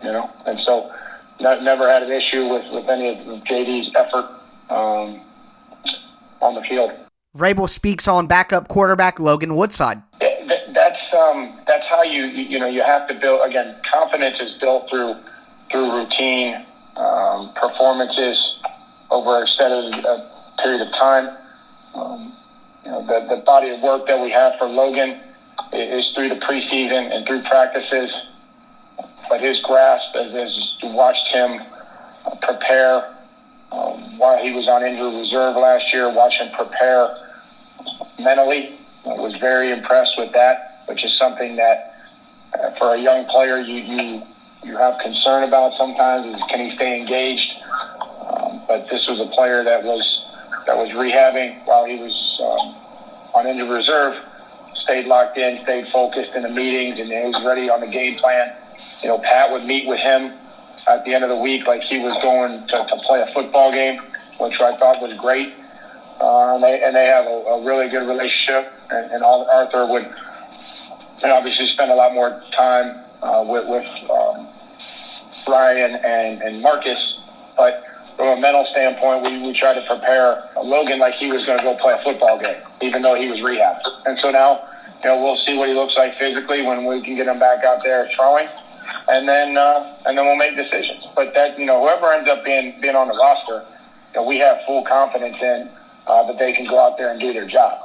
you 0.02 0.10
know, 0.10 0.30
and 0.46 0.58
so 0.60 0.90
never 1.40 1.88
had 1.88 2.02
an 2.02 2.12
issue 2.12 2.48
with, 2.48 2.70
with 2.72 2.88
any 2.88 3.08
of 3.08 3.18
JD's 3.44 3.90
effort 3.94 4.28
um, 4.70 5.20
on 6.40 6.54
the 6.54 6.62
field. 6.62 6.92
Vrabel 7.36 7.68
speaks 7.68 8.08
on 8.08 8.26
backup 8.26 8.68
quarterback 8.68 9.20
Logan 9.20 9.54
Woodside. 9.54 10.02
That's 10.20 11.14
um, 11.14 11.58
that's 11.66 11.84
how 11.88 12.02
you 12.02 12.26
you 12.26 12.58
know 12.58 12.66
you 12.66 12.82
have 12.82 13.06
to 13.08 13.14
build 13.14 13.48
again. 13.48 13.76
Confidence 13.92 14.40
is 14.40 14.58
built 14.58 14.88
through 14.90 15.14
through 15.70 15.92
routine 15.92 16.64
um, 16.96 17.52
performances 17.54 18.58
over 19.10 19.38
a 19.38 19.42
extended 19.42 20.04
uh, 20.04 20.28
period 20.62 20.86
of 20.86 20.92
time. 20.94 21.36
Um, 21.94 22.32
you 22.84 22.90
know 22.90 23.06
the, 23.06 23.36
the 23.36 23.42
body 23.42 23.70
of 23.70 23.80
work 23.80 24.06
that 24.06 24.20
we 24.20 24.30
have 24.30 24.54
for 24.58 24.66
Logan 24.66 25.20
is 25.72 26.10
through 26.14 26.30
the 26.30 26.36
preseason 26.36 27.14
and 27.14 27.26
through 27.26 27.42
practices 27.42 28.10
but 29.30 29.40
his 29.40 29.60
grasp, 29.60 30.14
as, 30.16 30.34
as 30.34 30.74
watched 30.82 31.28
him 31.28 31.62
prepare 32.42 33.14
um, 33.70 34.18
while 34.18 34.42
he 34.42 34.50
was 34.50 34.66
on 34.66 34.82
injured 34.82 35.14
reserve 35.14 35.54
last 35.54 35.92
year, 35.92 36.12
watch 36.12 36.38
him 36.38 36.50
prepare 36.50 37.16
mentally. 38.18 38.76
I 39.06 39.14
was 39.14 39.34
very 39.36 39.70
impressed 39.70 40.18
with 40.18 40.32
that, 40.32 40.82
which 40.86 41.04
is 41.04 41.16
something 41.16 41.56
that 41.56 41.94
uh, 42.58 42.70
for 42.72 42.94
a 42.94 42.98
young 43.00 43.24
player 43.26 43.58
you, 43.58 43.76
you 43.76 44.22
you 44.64 44.76
have 44.76 44.98
concern 44.98 45.44
about 45.44 45.72
sometimes 45.78 46.34
is 46.34 46.42
can 46.50 46.68
he 46.68 46.74
stay 46.74 47.00
engaged. 47.00 47.54
Um, 48.26 48.60
but 48.66 48.86
this 48.90 49.06
was 49.08 49.20
a 49.20 49.26
player 49.26 49.62
that 49.62 49.84
was 49.84 50.02
that 50.66 50.76
was 50.76 50.90
rehabbing 50.90 51.64
while 51.64 51.84
he 51.84 51.96
was 51.96 52.40
um, 52.42 52.74
on 53.32 53.46
injured 53.46 53.70
reserve, 53.70 54.16
stayed 54.74 55.06
locked 55.06 55.38
in, 55.38 55.62
stayed 55.62 55.86
focused 55.92 56.34
in 56.34 56.42
the 56.42 56.48
meetings, 56.48 56.98
and 56.98 57.08
he 57.08 57.14
was 57.14 57.42
ready 57.44 57.70
on 57.70 57.80
the 57.80 57.86
game 57.86 58.18
plan 58.18 58.52
you 59.02 59.08
know, 59.08 59.18
Pat 59.18 59.50
would 59.50 59.64
meet 59.64 59.86
with 59.86 60.00
him 60.00 60.32
at 60.88 61.04
the 61.04 61.14
end 61.14 61.24
of 61.24 61.30
the 61.30 61.36
week 61.36 61.66
like 61.66 61.82
he 61.82 61.98
was 61.98 62.16
going 62.22 62.66
to, 62.66 62.76
to 62.76 63.00
play 63.06 63.20
a 63.20 63.32
football 63.32 63.72
game, 63.72 64.00
which 64.38 64.60
I 64.60 64.76
thought 64.78 65.00
was 65.00 65.16
great. 65.18 65.54
Uh, 66.20 66.54
and, 66.54 66.64
they, 66.64 66.80
and 66.82 66.94
they 66.94 67.06
have 67.06 67.24
a, 67.24 67.28
a 67.28 67.64
really 67.64 67.88
good 67.88 68.06
relationship. 68.06 68.72
And, 68.90 69.10
and 69.10 69.24
Arthur 69.24 69.86
would 69.86 70.12
and 71.22 71.32
obviously 71.32 71.66
spend 71.66 71.90
a 71.90 71.94
lot 71.94 72.14
more 72.14 72.42
time 72.52 73.04
uh, 73.22 73.44
with, 73.46 73.66
with 73.68 73.86
um, 74.10 74.48
Ryan 75.46 75.96
and, 75.96 76.42
and 76.42 76.62
Marcus, 76.62 77.18
but 77.56 77.84
from 78.16 78.38
a 78.38 78.40
mental 78.40 78.66
standpoint, 78.70 79.24
we, 79.24 79.42
we 79.42 79.52
tried 79.52 79.74
to 79.74 79.86
prepare 79.86 80.48
Logan 80.62 80.98
like 80.98 81.14
he 81.14 81.30
was 81.30 81.44
going 81.44 81.58
to 81.58 81.64
go 81.64 81.76
play 81.76 81.94
a 81.98 82.02
football 82.02 82.38
game, 82.38 82.62
even 82.80 83.02
though 83.02 83.14
he 83.14 83.28
was 83.28 83.40
rehabbed. 83.40 83.82
And 84.06 84.18
so 84.20 84.30
now, 84.30 84.62
you 85.02 85.10
know, 85.10 85.22
we'll 85.22 85.36
see 85.38 85.56
what 85.56 85.68
he 85.68 85.74
looks 85.74 85.96
like 85.96 86.18
physically 86.18 86.62
when 86.62 86.84
we 86.84 87.02
can 87.02 87.16
get 87.16 87.26
him 87.26 87.38
back 87.38 87.64
out 87.64 87.82
there 87.82 88.08
throwing, 88.14 88.48
and 89.08 89.28
then 89.28 89.56
uh, 89.56 89.96
and 90.06 90.16
then 90.16 90.24
we'll 90.24 90.36
make 90.36 90.56
decisions. 90.56 91.06
But 91.14 91.34
that 91.34 91.58
you 91.58 91.66
know, 91.66 91.80
whoever 91.80 92.12
ends 92.12 92.28
up 92.30 92.44
being 92.44 92.80
being 92.80 92.96
on 92.96 93.08
the 93.08 93.14
roster, 93.14 93.66
you 94.14 94.20
know, 94.20 94.26
we 94.26 94.38
have 94.38 94.58
full 94.66 94.84
confidence 94.84 95.36
in 95.40 95.70
uh, 96.06 96.26
that 96.26 96.38
they 96.38 96.52
can 96.52 96.66
go 96.66 96.78
out 96.78 96.98
there 96.98 97.10
and 97.10 97.20
do 97.20 97.32
their 97.32 97.46
job. 97.46 97.78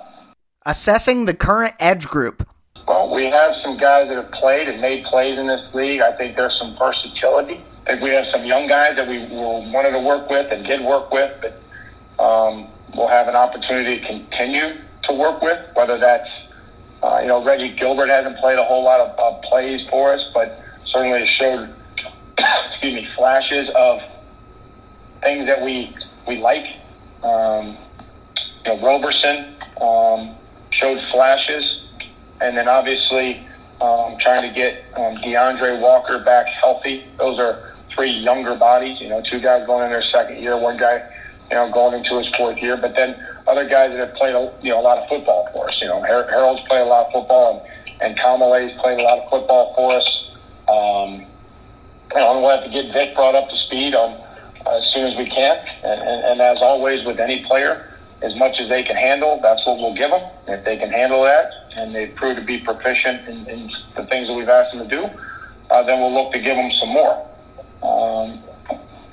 Assessing 0.66 1.26
the 1.26 1.34
current 1.34 1.74
edge 1.80 2.08
group. 2.08 2.48
Well, 2.88 3.14
we 3.14 3.26
have 3.26 3.56
some 3.64 3.78
guys 3.78 4.08
that 4.10 4.16
have 4.16 4.32
played 4.32 4.68
and 4.68 4.80
made 4.80 5.06
plays 5.06 5.40
in 5.40 5.48
this 5.48 5.74
league. 5.74 6.02
I 6.02 6.12
think 6.12 6.36
there's 6.36 6.58
some 6.58 6.76
versatility. 6.78 7.62
I 7.86 7.92
think 7.92 8.02
we 8.02 8.10
have 8.12 8.26
some 8.32 8.46
young 8.46 8.68
guys 8.68 8.96
that 8.96 9.08
we 9.08 9.20
wanted 9.28 9.92
to 9.92 10.00
work 10.00 10.30
with 10.30 10.52
and 10.52 10.66
did 10.66 10.82
work 10.82 11.12
with, 11.12 11.32
but 11.42 12.24
um, 12.24 12.68
we'll 12.96 13.08
have 13.08 13.28
an 13.28 13.36
opportunity 13.36 14.00
to 14.00 14.08
continue 14.08 14.78
to 15.04 15.14
work 15.14 15.42
with, 15.42 15.60
whether 15.76 15.98
that's, 15.98 16.30
uh, 17.04 17.20
you 17.22 17.28
know, 17.28 17.44
Reggie 17.44 17.76
Gilbert 17.76 18.08
hasn't 18.08 18.38
played 18.38 18.58
a 18.58 18.64
whole 18.64 18.84
lot 18.84 19.00
of, 19.00 19.18
of 19.20 19.42
plays 19.44 19.82
for 19.90 20.14
us, 20.14 20.26
but 20.34 20.65
certainly 20.96 21.26
showed, 21.26 21.70
excuse 22.70 22.94
me, 22.96 23.08
flashes 23.16 23.70
of 23.76 24.02
things 25.22 25.46
that 25.48 25.62
we, 25.62 25.96
we 26.28 26.38
like. 26.38 26.66
Um, 27.24 27.78
you 28.66 28.76
know, 28.76 28.82
Roberson 28.82 29.56
um, 29.82 30.36
showed 30.72 31.02
flashes, 31.12 31.82
and 32.42 32.56
then 32.56 32.68
obviously 32.68 33.46
um, 33.82 34.18
trying 34.20 34.48
to 34.48 34.56
get 34.56 34.86
um, 34.96 35.18
DeAndre 35.18 35.80
Walker 35.80 36.20
back 36.20 36.48
healthy. 36.48 37.06
Those 37.18 37.40
are 37.40 37.74
three 37.94 38.12
younger 38.12 38.56
bodies. 38.56 39.00
You 39.02 39.10
know, 39.10 39.22
two 39.22 39.40
guys 39.40 39.66
going 39.66 39.86
in 39.86 39.92
their 39.92 40.02
second 40.02 40.42
year, 40.42 40.58
one 40.58 40.78
guy, 40.78 41.08
you 41.50 41.56
know, 41.56 41.72
going 41.72 42.00
into 42.00 42.18
his 42.18 42.28
fourth 42.36 42.58
year. 42.58 42.78
But 42.78 42.96
then 42.96 43.16
other 43.48 43.68
guys 43.68 43.92
that 43.92 44.00
have 44.00 44.16
played, 44.16 44.36
a, 44.36 44.52
you 44.62 44.72
know, 44.72 44.80
a 44.80 44.82
lot 44.82 44.98
of 44.98 45.10
football 45.10 45.50
for 45.52 45.68
us. 45.68 45.80
You 45.82 45.88
know, 45.88 46.02
Har- 46.02 46.28
Harold's 46.30 46.62
played 46.68 46.82
a 46.82 46.86
lot 46.86 47.08
of 47.08 47.12
football, 47.12 47.66
and 47.66 47.76
and 48.02 48.18
Kamalei's 48.18 48.80
played 48.82 49.00
a 49.00 49.04
lot 49.04 49.20
of 49.20 49.30
football 49.30 49.74
for 49.76 49.94
us. 49.94 50.35
Um, 50.68 51.26
you 52.12 52.22
know, 52.22 52.40
we'll 52.42 52.50
have 52.50 52.64
to 52.64 52.70
get 52.70 52.94
Vic 52.94 53.16
brought 53.16 53.36
up 53.36 53.50
to 53.50 53.56
speed 53.56 53.96
on 53.96 54.22
uh, 54.66 54.78
as 54.78 54.86
soon 54.94 55.06
as 55.06 55.18
we 55.18 55.28
can. 55.28 55.58
And, 55.84 56.02
and, 56.02 56.24
and 56.24 56.42
as 56.42 56.62
always 56.62 57.06
with 57.06 57.20
any 57.20 57.44
player, 57.44 57.92
as 58.22 58.36
much 58.36 58.60
as 58.60 58.70
they 58.70 58.84
can 58.84 58.96
handle, 58.96 59.40
that's 59.42 59.66
what 59.66 59.78
we'll 59.78 59.96
give 59.96 60.12
them. 60.12 60.22
If 60.48 60.64
they 60.64 60.78
can 60.78 60.90
handle 60.90 61.24
that, 61.24 61.52
and 61.76 61.94
they 61.94 62.08
prove 62.08 62.38
to 62.38 62.42
be 62.42 62.58
proficient 62.58 63.28
in, 63.28 63.46
in 63.48 63.72
the 63.96 64.06
things 64.06 64.28
that 64.28 64.34
we've 64.34 64.50
asked 64.50 64.76
them 64.76 64.88
to 64.88 64.96
do, 64.96 65.10
uh, 65.70 65.84
then 65.84 66.00
we'll 66.00 66.14
look 66.14 66.32
to 66.34 66.40
give 66.40 66.56
them 66.56 66.72
some 66.72 66.90
more. 66.90 67.28
Um, 67.84 68.40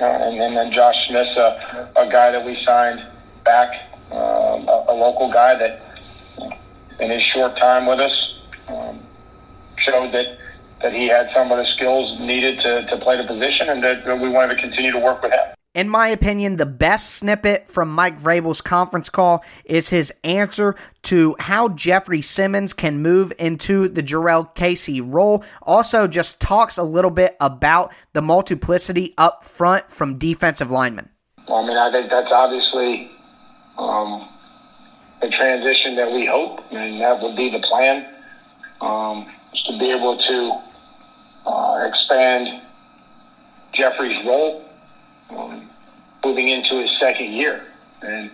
uh, 0.00 0.04
and, 0.04 0.40
and, 0.40 0.56
then 0.56 0.72
Josh 0.72 1.08
Smith, 1.08 1.28
a, 1.36 2.08
guy 2.10 2.30
that 2.30 2.44
we 2.44 2.56
signed 2.64 3.04
back, 3.44 3.92
um, 4.10 4.68
a, 4.68 4.84
a, 4.88 4.94
local 4.94 5.30
guy 5.30 5.54
that 5.54 5.80
in 6.98 7.10
his 7.10 7.22
short 7.22 7.56
time 7.56 7.86
with 7.86 8.00
us 8.00 8.40
um, 8.68 9.00
showed 9.76 10.12
that, 10.12 10.38
that 10.82 10.92
he 10.92 11.06
had 11.06 11.30
some 11.34 11.50
of 11.50 11.58
the 11.58 11.64
skills 11.64 12.18
needed 12.20 12.60
to, 12.60 12.86
to 12.86 12.96
play 12.98 13.16
the 13.16 13.24
position 13.24 13.68
and 13.68 13.82
that, 13.82 14.04
that 14.04 14.18
we 14.18 14.28
wanted 14.28 14.54
to 14.54 14.60
continue 14.60 14.92
to 14.92 14.98
work 14.98 15.22
with 15.22 15.32
him 15.32 15.54
in 15.74 15.88
my 15.88 16.08
opinion, 16.08 16.56
the 16.56 16.66
best 16.66 17.14
snippet 17.14 17.68
from 17.68 17.90
Mike 17.90 18.20
Vrabel's 18.20 18.60
conference 18.60 19.08
call 19.08 19.42
is 19.64 19.88
his 19.88 20.12
answer 20.22 20.76
to 21.04 21.34
how 21.38 21.68
Jeffrey 21.68 22.20
Simmons 22.20 22.74
can 22.74 23.00
move 23.00 23.32
into 23.38 23.88
the 23.88 24.02
Jurrell 24.02 24.54
Casey 24.54 25.00
role. 25.00 25.42
Also, 25.62 26.06
just 26.06 26.40
talks 26.40 26.76
a 26.76 26.82
little 26.82 27.10
bit 27.10 27.36
about 27.40 27.92
the 28.12 28.20
multiplicity 28.20 29.14
up 29.16 29.44
front 29.44 29.90
from 29.90 30.18
defensive 30.18 30.70
linemen. 30.70 31.08
Well, 31.48 31.64
I 31.64 31.66
mean, 31.66 31.76
I 31.76 31.90
think 31.90 32.10
that's 32.10 32.30
obviously 32.30 33.10
um, 33.78 34.28
a 35.22 35.30
transition 35.30 35.96
that 35.96 36.12
we 36.12 36.26
hope, 36.26 36.60
and 36.70 37.00
that 37.00 37.20
would 37.22 37.34
be 37.34 37.48
the 37.50 37.60
plan, 37.60 38.06
um, 38.82 39.26
is 39.54 39.62
to 39.62 39.78
be 39.78 39.90
able 39.90 40.18
to 40.18 40.60
uh, 41.46 41.84
expand 41.86 42.48
Jeffrey's 43.72 44.24
role 44.24 44.62
um, 45.30 45.68
moving 46.24 46.48
into 46.48 46.80
his 46.80 46.90
second 46.98 47.32
year. 47.32 47.64
And 48.02 48.30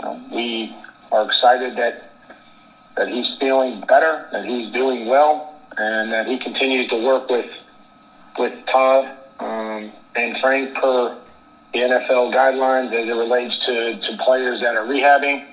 um, 0.00 0.30
we 0.30 0.74
are 1.12 1.24
excited 1.24 1.76
that 1.76 2.06
that 2.96 3.08
he's 3.08 3.28
feeling 3.38 3.80
better, 3.80 4.28
that 4.32 4.44
he's 4.44 4.70
doing 4.72 5.06
well, 5.06 5.54
and 5.76 6.12
that 6.12 6.26
he 6.26 6.38
continues 6.38 6.88
to 6.88 6.96
work 6.96 7.28
with 7.30 7.46
with 8.38 8.52
Todd 8.66 9.10
um, 9.38 9.90
and 10.14 10.36
Frank 10.40 10.74
per 10.74 11.16
the 11.72 11.78
NFL 11.78 12.34
guidelines 12.34 12.88
as 12.88 13.08
it 13.08 13.12
relates 13.12 13.56
to, 13.66 13.96
to 13.96 14.16
players 14.24 14.60
that 14.60 14.74
are 14.74 14.84
rehabbing. 14.84 15.44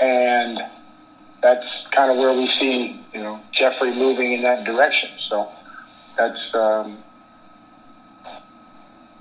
And 0.00 0.58
that's 1.42 1.66
kind 1.90 2.10
of 2.10 2.16
where 2.16 2.32
we 2.32 2.48
see, 2.58 2.98
you 3.12 3.20
know, 3.20 3.40
Jeffrey 3.52 3.92
moving 3.92 4.32
in 4.32 4.42
that 4.42 4.64
direction. 4.64 5.10
So 5.28 5.48
that's 6.16 6.54
um, 6.54 7.02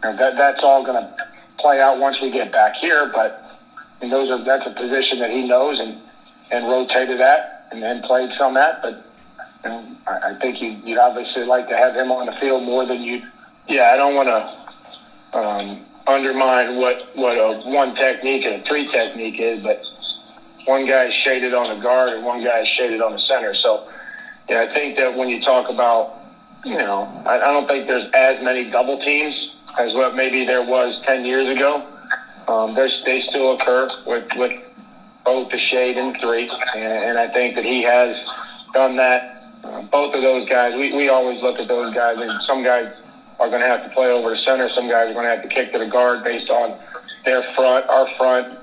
that 0.02 0.38
that's 0.38 0.64
all 0.64 0.84
going 0.84 1.04
to 1.04 1.28
play 1.60 1.80
out 1.80 2.00
once 2.00 2.20
we 2.22 2.32
get 2.32 2.52
back 2.52 2.76
here. 2.76 3.12
But 3.14 3.42
those 4.02 4.30
are 4.30 4.44
that's 4.44 4.66
a 4.66 4.72
position 4.72 5.20
that 5.20 5.32
he 5.32 5.48
knows 5.48 5.80
and 5.80 5.98
and 6.50 6.68
rotated 6.68 7.22
at 7.22 7.68
and 7.72 7.82
then 7.82 8.02
played 8.02 8.32
some 8.38 8.58
at. 8.58 8.82
But 8.82 9.04
I, 9.64 9.96
I 10.08 10.38
think 10.40 10.62
you, 10.62 10.72
you'd 10.84 10.98
obviously 10.98 11.44
like 11.44 11.68
to 11.70 11.78
have 11.78 11.96
him 11.96 12.12
on 12.12 12.26
the 12.26 12.34
field 12.34 12.64
more 12.64 12.86
than 12.86 13.02
you. 13.02 13.22
Yeah, 13.68 13.92
I 13.94 13.96
don't 13.96 14.16
want 14.16 14.28
to 14.28 15.38
um, 15.38 15.86
undermine 16.08 16.78
what 16.78 17.16
what 17.16 17.38
a 17.38 17.62
one 17.70 17.96
technique 17.96 18.44
and 18.44 18.62
a 18.62 18.66
three 18.68 18.92
technique 18.92 19.40
is, 19.40 19.62
but 19.62 19.82
one 20.66 20.86
guy 20.86 21.06
is 21.06 21.14
shaded 21.14 21.54
on 21.54 21.76
the 21.76 21.82
guard 21.82 22.14
and 22.14 22.24
one 22.24 22.44
guy 22.44 22.62
is 22.62 22.68
shaded 22.68 23.02
on 23.02 23.14
the 23.14 23.20
center. 23.20 23.54
So, 23.56 23.88
yeah, 24.50 24.62
I 24.62 24.74
think 24.74 24.98
that 24.98 25.16
when 25.16 25.28
you 25.30 25.42
talk 25.42 25.70
about, 25.70 26.21
you 26.64 26.78
know, 26.78 27.24
I, 27.26 27.36
I 27.36 27.52
don't 27.52 27.68
think 27.68 27.88
there's 27.88 28.10
as 28.14 28.42
many 28.42 28.70
double 28.70 28.98
teams 28.98 29.36
as 29.78 29.94
what 29.94 30.14
maybe 30.14 30.46
there 30.46 30.62
was 30.64 31.00
10 31.06 31.26
years 31.26 31.48
ago. 31.48 31.84
Um, 32.48 32.74
they 32.74 33.22
still 33.30 33.52
occur 33.52 33.90
with, 34.06 34.26
with 34.36 34.52
both 35.24 35.50
the 35.52 35.58
shade 35.58 35.98
and 35.98 36.16
three, 36.20 36.50
and, 36.76 36.84
and 36.84 37.18
I 37.18 37.28
think 37.28 37.56
that 37.56 37.64
he 37.64 37.84
has 37.84 38.16
done 38.74 38.98
that. 38.98 39.38
Uh, 39.64 39.82
both 39.84 40.14
of 40.16 40.22
those 40.22 40.48
guys, 40.50 40.74
we, 40.74 40.92
we 40.92 41.08
always 41.08 41.40
look 41.42 41.60
at 41.60 41.68
those 41.68 41.94
guys, 41.94 42.18
and 42.18 42.32
some 42.44 42.64
guys 42.64 42.90
are 43.40 43.48
going 43.50 43.62
to 43.62 43.68
have 43.68 43.84
to 43.84 43.90
play 43.90 44.10
over 44.10 44.32
the 44.32 44.38
center. 44.38 44.70
Some 44.70 44.90
guys 44.90 45.10
are 45.10 45.14
going 45.14 45.26
to 45.26 45.30
have 45.30 45.42
to 45.42 45.48
kick 45.48 45.72
to 45.72 45.78
the 45.78 45.86
guard 45.86 46.24
based 46.24 46.50
on 46.50 46.74
their 47.26 47.44
front, 47.56 47.88
our 47.90 48.08
front, 48.18 48.58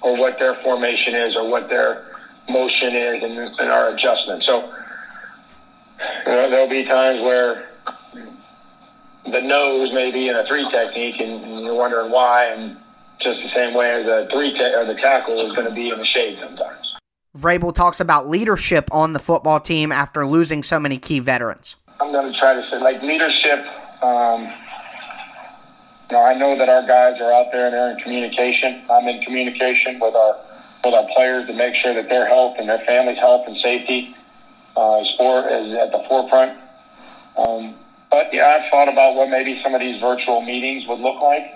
or 0.00 0.16
what 0.16 0.38
their 0.38 0.54
formation 0.54 1.14
is, 1.14 1.36
or 1.36 1.46
what 1.46 1.68
their 1.68 2.02
motion 2.48 2.94
is, 2.94 3.22
and, 3.22 3.38
and 3.38 3.70
our 3.70 3.90
adjustment. 3.90 4.42
So 4.42 4.64
you 6.26 6.32
know, 6.32 6.50
there'll 6.50 6.68
be 6.68 6.84
times 6.84 7.20
where 7.22 7.68
the 9.24 9.40
nose 9.40 9.92
may 9.92 10.10
be 10.10 10.28
in 10.28 10.36
a 10.36 10.46
three 10.46 10.68
technique, 10.70 11.20
and, 11.20 11.44
and 11.44 11.64
you're 11.64 11.74
wondering 11.74 12.10
why. 12.10 12.46
And 12.46 12.76
just 13.20 13.40
the 13.42 13.50
same 13.54 13.74
way 13.74 13.90
as 13.90 14.06
a 14.06 14.28
three 14.32 14.52
te- 14.52 14.74
or 14.74 14.84
the 14.84 14.94
tackle 14.94 15.40
is 15.40 15.54
going 15.54 15.68
to 15.68 15.74
be 15.74 15.90
in 15.90 15.98
the 15.98 16.04
shade 16.04 16.38
sometimes. 16.40 16.96
Vrabel 17.36 17.72
talks 17.72 18.00
about 18.00 18.28
leadership 18.28 18.88
on 18.90 19.12
the 19.12 19.18
football 19.18 19.60
team 19.60 19.92
after 19.92 20.26
losing 20.26 20.62
so 20.62 20.80
many 20.80 20.98
key 20.98 21.20
veterans. 21.20 21.76
I'm 22.00 22.12
going 22.12 22.32
to 22.32 22.38
try 22.38 22.54
to 22.54 22.68
say 22.70 22.78
like 22.78 23.02
leadership. 23.02 23.60
Um, 24.02 24.42
you 26.10 26.16
know, 26.16 26.24
I 26.24 26.34
know 26.34 26.58
that 26.58 26.68
our 26.68 26.84
guys 26.86 27.20
are 27.20 27.32
out 27.32 27.52
there 27.52 27.66
and 27.66 27.74
they're 27.74 27.90
in 27.92 27.98
communication. 27.98 28.82
I'm 28.90 29.06
in 29.06 29.22
communication 29.22 30.00
with 30.00 30.14
our 30.14 30.36
with 30.82 30.94
our 30.94 31.06
players 31.14 31.46
to 31.46 31.52
make 31.52 31.74
sure 31.74 31.94
that 31.94 32.08
their 32.08 32.26
health 32.26 32.56
and 32.58 32.68
their 32.68 32.78
family's 32.80 33.18
health 33.18 33.46
and 33.46 33.56
safety 33.58 34.16
uh, 34.76 35.04
for, 35.16 35.48
is 35.48 35.74
at 35.74 35.92
the 35.92 36.02
forefront. 36.08 36.56
Um, 37.36 37.74
but 38.10 38.32
yeah, 38.32 38.58
I've 38.60 38.70
thought 38.70 38.88
about 38.88 39.14
what 39.14 39.28
maybe 39.28 39.60
some 39.62 39.74
of 39.74 39.80
these 39.80 40.00
virtual 40.00 40.40
meetings 40.40 40.86
would 40.86 41.00
look 41.00 41.20
like 41.20 41.54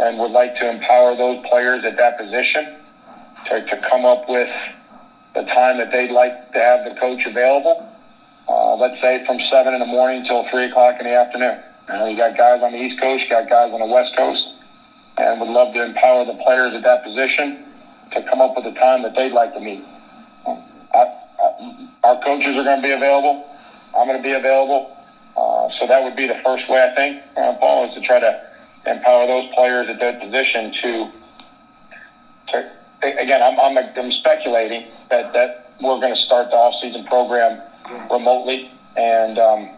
and 0.00 0.18
would 0.18 0.32
like 0.32 0.56
to 0.56 0.68
empower 0.68 1.14
those 1.16 1.44
players 1.46 1.84
at 1.84 1.96
that 1.96 2.18
position 2.18 2.74
to, 3.48 3.64
to 3.64 3.76
come 3.88 4.04
up 4.04 4.28
with 4.28 4.50
the 5.34 5.42
time 5.42 5.78
that 5.78 5.90
they'd 5.90 6.10
like 6.10 6.52
to 6.52 6.60
have 6.60 6.84
the 6.84 6.94
coach 6.98 7.24
available. 7.24 7.88
Uh, 8.48 8.74
let's 8.74 9.00
say 9.00 9.24
from 9.24 9.38
7 9.38 9.72
in 9.72 9.80
the 9.80 9.86
morning 9.86 10.24
till 10.24 10.44
3 10.50 10.64
o'clock 10.64 10.98
in 10.98 11.06
the 11.06 11.14
afternoon. 11.14 11.58
Uh, 11.88 12.04
you 12.06 12.16
got 12.16 12.36
guys 12.36 12.62
on 12.62 12.72
the 12.72 12.78
East 12.78 13.00
Coast, 13.00 13.24
you 13.24 13.30
got 13.30 13.48
guys 13.48 13.72
on 13.72 13.80
the 13.80 13.86
West 13.86 14.14
Coast, 14.16 14.46
and 15.18 15.40
would 15.40 15.48
love 15.48 15.72
to 15.72 15.82
empower 15.82 16.24
the 16.24 16.34
players 16.34 16.74
at 16.74 16.82
that 16.82 17.02
position 17.02 17.64
to 18.12 18.22
come 18.22 18.40
up 18.40 18.56
with 18.56 18.66
a 18.66 18.72
time 18.72 19.02
that 19.02 19.14
they'd 19.14 19.32
like 19.32 19.54
to 19.54 19.60
meet. 19.60 19.82
Our 22.04 22.20
coaches 22.22 22.56
are 22.56 22.64
going 22.64 22.78
to 22.78 22.82
be 22.82 22.92
available. 22.92 23.48
I'm 23.96 24.06
going 24.06 24.16
to 24.16 24.22
be 24.22 24.32
available. 24.32 24.96
Uh, 25.36 25.68
so 25.78 25.86
that 25.86 26.02
would 26.02 26.16
be 26.16 26.26
the 26.26 26.38
first 26.44 26.68
way, 26.68 26.82
I 26.82 26.94
think, 26.94 27.22
uh, 27.36 27.54
Paul, 27.54 27.88
is 27.88 27.94
to 27.94 28.00
try 28.00 28.18
to 28.18 28.42
empower 28.86 29.26
those 29.26 29.50
players 29.54 29.88
at 29.88 29.98
that 30.00 30.20
position 30.20 30.72
to, 30.82 31.08
to 32.48 32.70
again, 33.02 33.42
I'm, 33.42 33.58
I'm, 33.58 33.78
I'm 33.96 34.12
speculating 34.12 34.84
that, 35.08 35.32
that 35.32 35.70
we're 35.80 36.00
going 36.00 36.14
to 36.14 36.20
start 36.20 36.50
the 36.50 36.56
off-season 36.56 37.04
program 37.04 37.60
remotely. 38.10 38.70
And 38.96 39.38
um, 39.38 39.70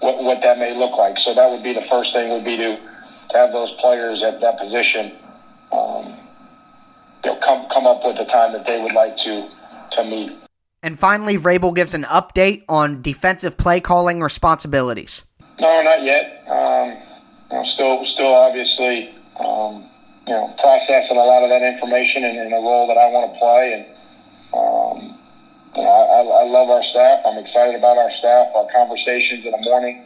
what, 0.00 0.22
what 0.22 0.42
that 0.42 0.58
may 0.58 0.74
look 0.74 0.96
like. 0.98 1.18
So 1.18 1.34
that 1.34 1.50
would 1.50 1.62
be 1.62 1.72
the 1.72 1.86
first 1.88 2.12
thing 2.12 2.30
would 2.30 2.44
be 2.44 2.56
to, 2.58 2.76
to 2.76 3.36
have 3.38 3.52
those 3.52 3.70
players 3.80 4.22
at 4.22 4.40
that 4.40 4.58
position 4.58 5.12
um, 5.72 6.14
you 7.24 7.30
know, 7.30 7.36
come 7.40 7.66
come 7.72 7.86
up 7.86 8.04
with 8.04 8.18
a 8.18 8.26
time 8.26 8.52
that 8.52 8.66
they 8.66 8.80
would 8.80 8.92
like 8.92 9.16
to 9.18 9.48
to 9.92 10.04
meet. 10.04 10.43
And 10.84 11.00
finally, 11.00 11.38
Vrabel 11.38 11.74
gives 11.74 11.94
an 11.94 12.02
update 12.04 12.64
on 12.68 13.00
defensive 13.00 13.56
play 13.56 13.80
calling 13.80 14.20
responsibilities. 14.20 15.22
No, 15.58 15.80
not 15.80 16.04
yet. 16.04 16.44
Um, 16.46 16.90
you 17.50 17.56
know, 17.56 17.64
still, 17.72 18.04
still 18.04 18.34
obviously, 18.34 19.08
um, 19.40 19.88
you 20.26 20.34
know, 20.34 20.54
processing 20.60 21.16
a 21.16 21.24
lot 21.24 21.42
of 21.42 21.48
that 21.48 21.62
information 21.62 22.22
in, 22.24 22.36
in 22.36 22.50
the 22.50 22.60
role 22.60 22.86
that 22.88 22.98
I 22.98 23.08
want 23.08 23.32
to 23.32 23.38
play. 23.38 23.72
And 23.72 23.84
um, 24.52 25.18
you 25.74 25.82
know, 25.82 25.88
I, 25.88 26.44
I 26.44 26.44
love 26.52 26.68
our 26.68 26.82
staff. 26.84 27.20
I'm 27.24 27.38
excited 27.38 27.76
about 27.76 27.96
our 27.96 28.10
staff. 28.18 28.48
Our 28.54 28.68
conversations 28.70 29.46
in 29.46 29.52
the 29.52 29.64
morning 29.64 30.04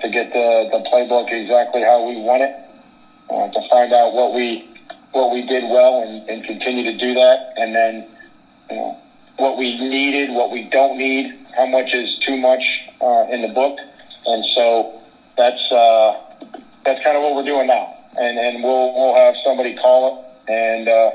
to 0.00 0.08
get 0.08 0.32
the, 0.32 0.70
the 0.72 0.88
playbook 0.88 1.30
exactly 1.30 1.82
how 1.82 2.08
we 2.08 2.16
want 2.22 2.40
it. 2.40 2.56
Uh, 3.28 3.52
to 3.52 3.68
find 3.68 3.92
out 3.92 4.14
what 4.14 4.32
we 4.32 4.64
what 5.12 5.30
we 5.30 5.42
did 5.42 5.64
well 5.64 6.00
and, 6.00 6.26
and 6.30 6.42
continue 6.44 6.84
to 6.90 6.96
do 6.96 7.12
that, 7.12 7.52
and 7.58 7.74
then 7.74 8.06
you 8.70 8.76
know 8.76 8.98
what 9.36 9.56
we 9.56 9.78
needed, 9.78 10.30
what 10.30 10.50
we 10.50 10.62
don't 10.62 10.96
need, 10.96 11.32
how 11.56 11.66
much 11.66 11.92
is 11.92 12.14
too 12.20 12.36
much 12.36 12.80
uh, 13.00 13.26
in 13.28 13.42
the 13.42 13.48
book, 13.48 13.78
and 14.26 14.44
so 14.44 15.00
that's 15.36 15.70
uh, 15.70 16.18
that's 16.84 17.02
kind 17.02 17.16
of 17.16 17.22
what 17.22 17.34
we're 17.34 17.42
doing 17.42 17.66
now. 17.66 17.94
And 18.18 18.38
and 18.38 18.62
we'll 18.62 18.92
we'll 18.94 19.14
have 19.14 19.34
somebody 19.44 19.74
call 19.74 20.08
it, 20.46 20.50
and 20.50 20.88
uh, 20.88 21.10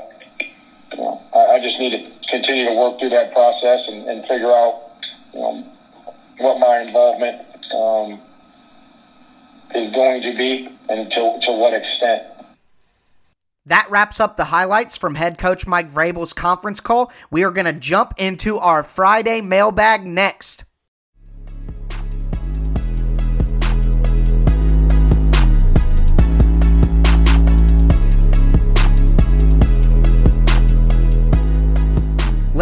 you 0.92 0.98
know, 0.98 1.20
I, 1.32 1.54
I 1.54 1.58
just 1.58 1.78
need 1.78 1.90
to 1.90 2.28
continue 2.28 2.64
to 2.64 2.72
work 2.72 2.98
through 2.98 3.10
that 3.10 3.32
process 3.32 3.80
and, 3.86 4.08
and 4.08 4.22
figure 4.26 4.50
out 4.50 4.76
you 5.32 5.40
know, 5.40 5.64
what 6.38 6.58
my 6.58 6.80
involvement 6.80 7.38
um, 7.74 8.18
is 9.74 9.92
going 9.92 10.22
to 10.22 10.34
be 10.34 10.68
and 10.88 11.10
to, 11.10 11.38
to 11.42 11.52
what 11.52 11.72
extent. 11.72 12.22
That 13.66 13.88
wraps 13.90 14.18
up 14.18 14.36
the 14.36 14.46
highlights 14.46 14.96
from 14.96 15.14
head 15.14 15.38
coach 15.38 15.66
Mike 15.66 15.90
Vrabel's 15.90 16.32
conference 16.32 16.80
call. 16.80 17.12
We 17.30 17.44
are 17.44 17.52
going 17.52 17.66
to 17.66 17.72
jump 17.72 18.14
into 18.16 18.58
our 18.58 18.82
Friday 18.82 19.40
mailbag 19.40 20.04
next. 20.04 20.64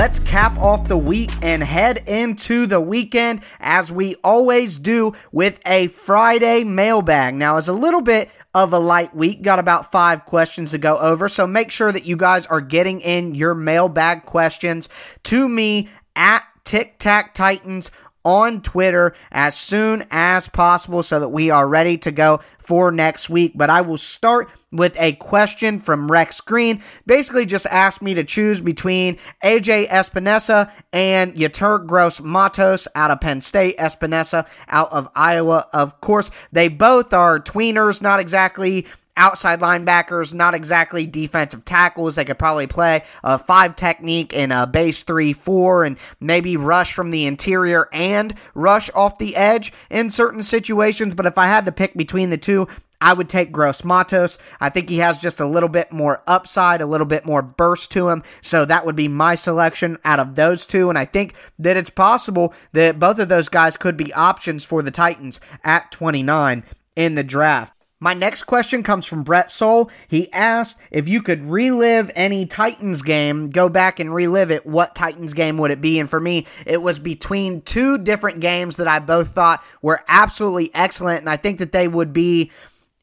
Let's 0.01 0.19
cap 0.19 0.57
off 0.57 0.89
the 0.89 0.97
week 0.97 1.31
and 1.43 1.63
head 1.63 2.05
into 2.07 2.65
the 2.65 2.81
weekend 2.81 3.43
as 3.61 3.93
we 3.93 4.17
always 4.25 4.79
do 4.79 5.13
with 5.31 5.61
a 5.67 5.89
Friday 5.89 6.65
mailbag. 6.65 7.35
Now, 7.35 7.59
it's 7.59 7.69
a 7.69 7.75
little 7.75 8.01
bit 8.01 8.31
of 8.55 8.73
a 8.73 8.79
light 8.79 9.15
week. 9.15 9.43
Got 9.43 9.59
about 9.59 9.93
five 9.93 10.25
questions 10.25 10.71
to 10.71 10.79
go 10.79 10.97
over. 10.97 11.29
So 11.29 11.47
make 11.47 11.71
sure 11.71 11.93
that 11.93 12.07
you 12.07 12.17
guys 12.17 12.47
are 12.47 12.63
getting 12.63 13.03
in 13.03 13.35
your 13.35 13.55
mailbag 13.55 14.25
questions 14.25 14.89
to 15.25 15.47
me 15.47 15.91
at 16.17 16.45
Tic 16.65 16.99
Tac 16.99 17.35
Titans 17.35 17.91
on 18.25 18.63
Twitter 18.63 19.15
as 19.31 19.57
soon 19.57 20.05
as 20.11 20.49
possible 20.49 21.03
so 21.03 21.21
that 21.21 21.29
we 21.29 21.51
are 21.51 21.67
ready 21.67 21.97
to 21.99 22.11
go 22.11 22.41
for 22.59 22.93
next 22.93 23.29
week. 23.29 23.53
But 23.55 23.71
I 23.71 23.81
will 23.81 23.99
start 23.99 24.49
with 24.73 24.97
a 24.99 25.15
question 25.15 25.81
from 25.81 26.11
Rex 26.11 26.41
Green. 26.41 26.83
Basically, 27.07 27.45
just 27.47 27.67
asked 27.67 28.03
me 28.03 28.15
to 28.15 28.23
choose 28.23 28.61
between 28.61 29.19
AJ 29.43 29.89
Epenesa 29.89 30.71
and 30.93 31.35
Yetur 31.35 31.85
Gross 31.87 32.21
Matos 32.21 32.87
out 32.95 33.11
of 33.11 33.21
Penn 33.21 33.41
State, 33.41 33.77
Epenesa 33.79 34.47
out 34.69 34.93
of 34.93 35.09
Iowa. 35.15 35.67
Of 35.73 36.01
course, 36.01 36.31
they 36.53 36.69
both 36.69 37.13
are 37.13 37.41
tweeners, 37.41 38.01
not 38.01 38.21
exactly 38.21 38.87
outside 39.21 39.61
linebackers, 39.61 40.33
not 40.33 40.55
exactly 40.55 41.07
defensive 41.07 41.65
tackles. 41.65 42.17
They 42.17 42.25
could 42.25 42.39
probably 42.39 42.67
play 42.67 43.05
a 43.23 43.39
five 43.39 43.77
technique 43.77 44.33
in 44.33 44.51
a 44.51 44.67
base 44.67 45.03
three, 45.03 45.35
four, 45.35 45.85
and 45.85 45.99
maybe 46.19 46.57
rush 46.57 46.95
from 46.95 47.11
the 47.11 47.27
interior 47.27 47.89
and 47.93 48.35
rush 48.55 48.91
off 48.95 49.19
the 49.19 49.37
edge 49.37 49.73
in 49.91 50.09
certain 50.11 50.43
situations. 50.43 51.15
But 51.15 51.27
if 51.27 51.37
I 51.37 51.47
had 51.47 51.67
to 51.67 51.73
pick 51.73 51.95
between 51.95 52.31
the 52.31 52.39
two, 52.39 52.67
I 53.03 53.13
would 53.13 53.29
take 53.29 53.53
Gross 53.53 53.85
Matos. 53.85 54.39
I 54.59 54.71
think 54.71 54.89
he 54.89 54.99
has 54.99 55.19
just 55.19 55.41
a 55.41 55.47
little 55.47 55.69
bit 55.69 55.93
more 55.93 56.23
upside, 56.27 56.81
a 56.81 56.87
little 56.87 57.07
bit 57.07 57.25
more 57.25 57.43
burst 57.43 57.93
to 57.93 58.09
him. 58.09 58.23
So 58.41 58.65
that 58.65 58.85
would 58.85 58.97
be 58.97 59.09
my 59.09 59.35
selection 59.35 59.99
out 60.05 60.21
of 60.21 60.35
those 60.35 60.67
two. 60.67 60.89
And 60.89 60.99
I 60.99 61.05
think 61.05 61.35
that 61.59 61.77
it's 61.77 61.91
possible 61.91 62.55
that 62.73 62.99
both 62.99 63.19
of 63.19 63.29
those 63.29 63.49
guys 63.49 63.77
could 63.77 63.97
be 63.97 64.13
options 64.13 64.65
for 64.65 64.83
the 64.83 64.91
Titans 64.91 65.41
at 65.63 65.91
29 65.93 66.65
in 66.97 67.15
the 67.15 67.25
draft. 67.25 67.75
My 68.03 68.15
next 68.15 68.45
question 68.45 68.83
comes 68.83 69.05
from 69.05 69.25
Brett 69.25 69.51
Soul. 69.51 69.91
He 70.09 70.33
asked 70.33 70.81
if 70.91 71.07
you 71.07 71.21
could 71.21 71.45
relive 71.45 72.11
any 72.15 72.47
Titans 72.47 73.03
game, 73.03 73.51
go 73.51 73.69
back 73.69 74.01
and 74.01 74.15
relive 74.15 74.51
it, 74.51 74.65
what 74.65 74.95
Titans 74.95 75.35
game 75.35 75.59
would 75.59 75.71
it 75.71 75.83
be? 75.83 75.99
And 75.99 76.09
for 76.09 76.19
me, 76.19 76.47
it 76.65 76.81
was 76.81 76.99
between 76.99 77.61
two 77.61 77.99
different 77.99 78.41
games 78.41 78.77
that 78.77 78.89
I 78.89 79.01
both 79.01 79.35
thought 79.35 79.63
were 79.83 80.01
absolutely 80.09 80.71
excellent. 80.75 81.21
And 81.21 81.29
I 81.29 81.37
think 81.37 81.59
that 81.59 81.73
they 81.73 81.89
would 81.89 82.15
be 82.15 82.51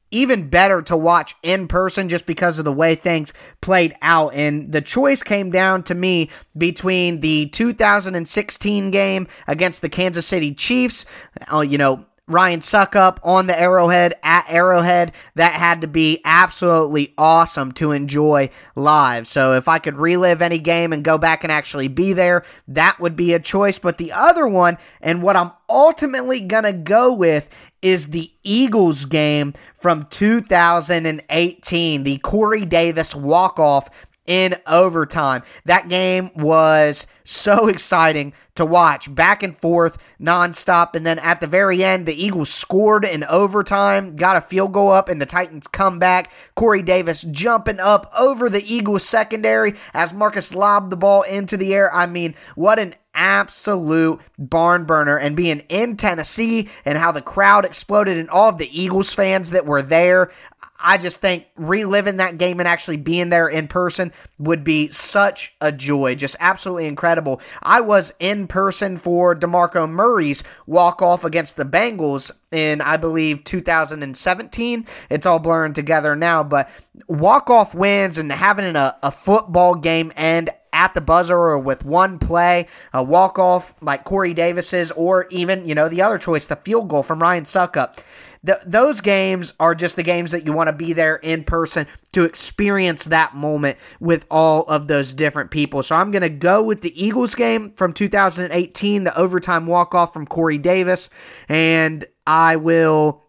even 0.09 0.49
better 0.49 0.81
to 0.81 0.97
watch 0.97 1.35
in 1.43 1.67
person 1.67 2.09
just 2.09 2.25
because 2.25 2.57
of 2.57 2.65
the 2.65 2.73
way 2.73 2.95
things 2.95 3.33
played 3.61 3.93
out. 4.01 4.33
And 4.33 4.71
the 4.71 4.81
choice 4.81 5.21
came 5.21 5.51
down 5.51 5.83
to 5.83 5.95
me 5.95 6.31
between 6.57 7.19
the 7.19 7.47
2016 7.49 8.89
game 8.89 9.27
against 9.45 9.83
the 9.83 9.89
Kansas 9.89 10.25
City 10.25 10.55
Chiefs. 10.55 11.05
Oh, 11.51 11.61
you 11.61 11.77
know, 11.77 12.03
Ryan 12.27 12.59
Succop 12.59 13.19
on 13.23 13.47
the 13.47 13.57
Arrowhead 13.57 14.15
at 14.21 14.45
Arrowhead. 14.49 15.13
That 15.35 15.53
had 15.53 15.81
to 15.81 15.87
be 15.87 16.21
absolutely 16.25 17.13
awesome 17.17 17.71
to 17.73 17.91
enjoy 17.91 18.49
live. 18.75 19.27
So 19.27 19.53
if 19.53 19.67
I 19.67 19.79
could 19.79 19.95
relive 19.95 20.41
any 20.41 20.59
game 20.59 20.91
and 20.91 21.03
go 21.03 21.17
back 21.17 21.43
and 21.43 21.51
actually 21.51 21.87
be 21.87 22.11
there, 22.13 22.43
that 22.67 22.99
would 22.99 23.15
be 23.15 23.33
a 23.33 23.39
choice. 23.39 23.79
But 23.79 23.97
the 23.97 24.11
other 24.11 24.47
one, 24.47 24.77
and 25.01 25.23
what 25.23 25.37
I'm 25.37 25.51
ultimately 25.69 26.41
going 26.41 26.65
to 26.65 26.73
go 26.73 27.13
with, 27.13 27.49
is 27.81 28.07
the 28.07 28.31
Eagles 28.43 29.05
game 29.05 29.53
from 29.75 30.03
2018, 30.09 32.03
the 32.03 32.17
Corey 32.17 32.65
Davis 32.65 33.13
walk 33.15 33.59
off 33.59 33.89
in 34.27 34.55
overtime. 34.67 35.41
That 35.65 35.89
game 35.89 36.29
was 36.35 37.07
so 37.23 37.67
exciting 37.67 38.33
to 38.55 38.65
watch, 38.65 39.13
back 39.13 39.43
and 39.43 39.57
forth, 39.57 39.97
nonstop. 40.19 40.95
And 40.95 41.05
then 41.05 41.19
at 41.19 41.41
the 41.41 41.47
very 41.47 41.83
end, 41.83 42.05
the 42.05 42.23
Eagles 42.23 42.49
scored 42.49 43.05
in 43.05 43.23
overtime, 43.23 44.15
got 44.15 44.35
a 44.35 44.41
field 44.41 44.73
goal 44.73 44.91
up, 44.91 45.09
and 45.09 45.21
the 45.21 45.25
Titans 45.25 45.67
come 45.67 45.99
back. 45.99 46.31
Corey 46.55 46.81
Davis 46.81 47.21
jumping 47.21 47.79
up 47.79 48.11
over 48.17 48.49
the 48.49 48.73
Eagles 48.73 49.03
secondary 49.03 49.75
as 49.93 50.13
Marcus 50.13 50.53
lobbed 50.53 50.89
the 50.89 50.97
ball 50.97 51.21
into 51.23 51.55
the 51.55 51.73
air. 51.73 51.93
I 51.93 52.05
mean, 52.05 52.35
what 52.55 52.79
an 52.79 52.95
absolute 53.13 54.21
barn 54.37 54.85
burner 54.85 55.17
and 55.17 55.35
being 55.35 55.59
in 55.69 55.97
Tennessee 55.97 56.69
and 56.85 56.97
how 56.97 57.11
the 57.11 57.21
crowd 57.21 57.65
exploded 57.65 58.17
and 58.17 58.29
all 58.29 58.49
of 58.49 58.59
the 58.59 58.79
Eagles 58.79 59.13
fans 59.13 59.49
that 59.49 59.65
were 59.65 59.81
there. 59.81 60.31
I 60.79 60.97
just 60.97 61.21
think 61.21 61.45
reliving 61.55 62.17
that 62.17 62.37
game 62.37 62.59
and 62.59 62.67
actually 62.67 62.97
being 62.97 63.29
there 63.29 63.47
in 63.47 63.67
person 63.67 64.11
would 64.37 64.63
be 64.63 64.91
such 64.91 65.55
a 65.59 65.71
joy. 65.71 66.15
Just 66.15 66.35
absolutely 66.39 66.85
incredible. 66.85 67.41
I 67.63 67.81
was 67.81 68.13
in 68.19 68.47
person 68.47 68.97
for 68.97 69.35
DeMarco 69.35 69.89
Murray's 69.89 70.43
walk 70.67 71.01
off 71.01 71.23
against 71.23 71.57
the 71.57 71.65
Bengals 71.65 72.31
in, 72.51 72.81
I 72.81 72.97
believe, 72.97 73.43
2017. 73.43 74.85
It's 75.09 75.25
all 75.25 75.39
blurring 75.39 75.73
together 75.73 76.15
now, 76.15 76.43
but 76.43 76.69
walk 77.07 77.49
off 77.49 77.73
wins 77.73 78.17
and 78.17 78.31
having 78.31 78.75
a, 78.75 78.95
a 79.01 79.11
football 79.11 79.75
game 79.75 80.13
end 80.15 80.51
at 80.73 80.93
the 80.93 81.01
buzzer 81.01 81.35
or 81.35 81.57
with 81.57 81.83
one 81.83 82.19
play, 82.19 82.67
a 82.93 83.01
walk 83.01 83.39
off 83.39 83.73
like 83.81 84.03
Corey 84.03 84.35
Davis's, 84.35 84.91
or 84.91 85.27
even, 85.31 85.65
you 85.65 85.73
know, 85.73 85.89
the 85.89 86.03
other 86.03 86.19
choice, 86.19 86.45
the 86.45 86.55
field 86.55 86.87
goal 86.87 87.01
from 87.01 87.19
Ryan 87.19 87.45
Succop 87.45 87.97
th- 88.45 88.59
those 88.65 89.01
games 89.01 89.53
are 89.59 89.75
just 89.75 89.95
the 89.95 90.03
games 90.03 90.31
that 90.31 90.45
you 90.45 90.53
want 90.53 90.67
to 90.67 90.73
be 90.73 90.93
there 90.93 91.17
in 91.17 91.43
person 91.43 91.87
to 92.13 92.23
experience 92.23 93.05
that 93.05 93.35
moment 93.35 93.77
with 93.99 94.25
all 94.31 94.63
of 94.63 94.87
those 94.87 95.13
different 95.13 95.51
people. 95.51 95.83
So 95.83 95.95
I'm 95.95 96.11
going 96.11 96.21
to 96.21 96.29
go 96.29 96.63
with 96.63 96.81
the 96.81 97.03
Eagles 97.03 97.35
game 97.35 97.73
from 97.73 97.93
2018, 97.93 99.03
the 99.03 99.17
overtime 99.17 99.67
walk 99.67 99.93
off 99.93 100.13
from 100.13 100.25
Corey 100.25 100.57
Davis, 100.57 101.09
and 101.49 102.05
I 102.25 102.55
will 102.55 103.23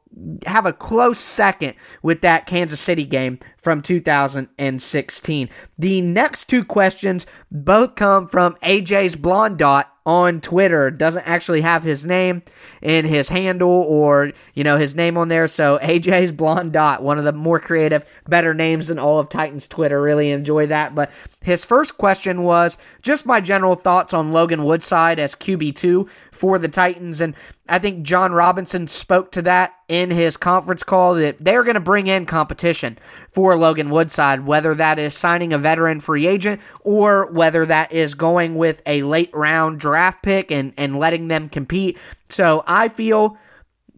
have 0.47 0.66
a 0.66 0.73
close 0.73 1.18
second 1.18 1.75
with 2.03 2.23
that 2.23 2.47
Kansas 2.47 2.81
City 2.81 3.05
game 3.05 3.38
from 3.59 3.83
2016. 3.83 5.51
The 5.79 6.01
next 6.01 6.47
two 6.47 6.64
questions 6.64 7.27
both 7.51 7.94
come 7.94 8.29
from 8.29 8.57
AJ's 8.62 9.16
Blonde 9.16 9.59
Dot 9.59 9.92
on 10.09 10.40
Twitter. 10.40 10.90
Doesn't 10.90 11.29
actually 11.29 11.61
have 11.61 11.83
his 11.83 12.03
name 12.03 12.42
in 12.81 13.05
his 13.05 13.29
handle 13.29 13.68
or, 13.68 14.33
you 14.55 14.64
know, 14.64 14.79
his 14.79 14.94
name 14.94 15.18
on 15.18 15.29
there. 15.29 15.47
So 15.47 15.79
AJ's 15.83 16.33
Blonde 16.33 16.73
Dot, 16.73 17.03
one 17.03 17.18
of 17.18 17.25
the 17.25 17.33
more 17.33 17.61
creative, 17.61 18.11
better 18.27 18.55
names 18.55 18.88
in 18.88 18.99
all 18.99 19.18
of 19.18 19.29
Titans 19.29 19.66
Twitter. 19.66 20.01
Really 20.01 20.31
enjoy 20.31 20.66
that. 20.68 20.94
But 20.94 21.11
His 21.42 21.62
first 21.62 21.99
question 21.99 22.42
was 22.42 22.79
just 23.03 23.27
my 23.27 23.42
general 23.42 23.75
thoughts 23.75 24.14
on 24.14 24.33
Logan 24.33 24.64
Woodside 24.64 25.18
as 25.18 25.35
QB2 25.35 26.09
for 26.33 26.59
the 26.59 26.68
Titans. 26.68 27.21
And 27.21 27.35
I 27.68 27.78
think 27.78 28.02
Jon 28.02 28.33
Robinson 28.33 28.88
spoke 28.88 29.33
to 29.33 29.42
that 29.42 29.74
in 29.88 30.11
his 30.11 30.37
conference 30.37 30.83
call 30.83 31.14
that 31.14 31.37
they're 31.38 31.64
going 31.64 31.74
to 31.74 31.81
bring 31.81 32.07
in 32.07 32.26
competition 32.26 32.98
for 33.33 33.57
Logan 33.57 33.90
Woodside, 33.90 34.46
whether 34.46 34.74
that 34.74 34.98
is 34.98 35.14
signing 35.14 35.52
a 35.52 35.59
veteran 35.59 36.00
free 36.00 36.26
agent 36.26 36.61
or 36.81 37.31
whether 37.33 37.66
that 37.66 37.92
is 37.92 38.14
going 38.14 38.57
with 38.57 38.83
a 38.87 39.02
late 39.02 39.31
round 39.35 39.81
draft 39.81 40.22
pick 40.22 40.50
and, 40.50 40.72
and 40.76 40.98
letting 40.98 41.28
them 41.28 41.48
compete. 41.48 41.98
So 42.28 42.64
I 42.66 42.88
feel 42.88 43.37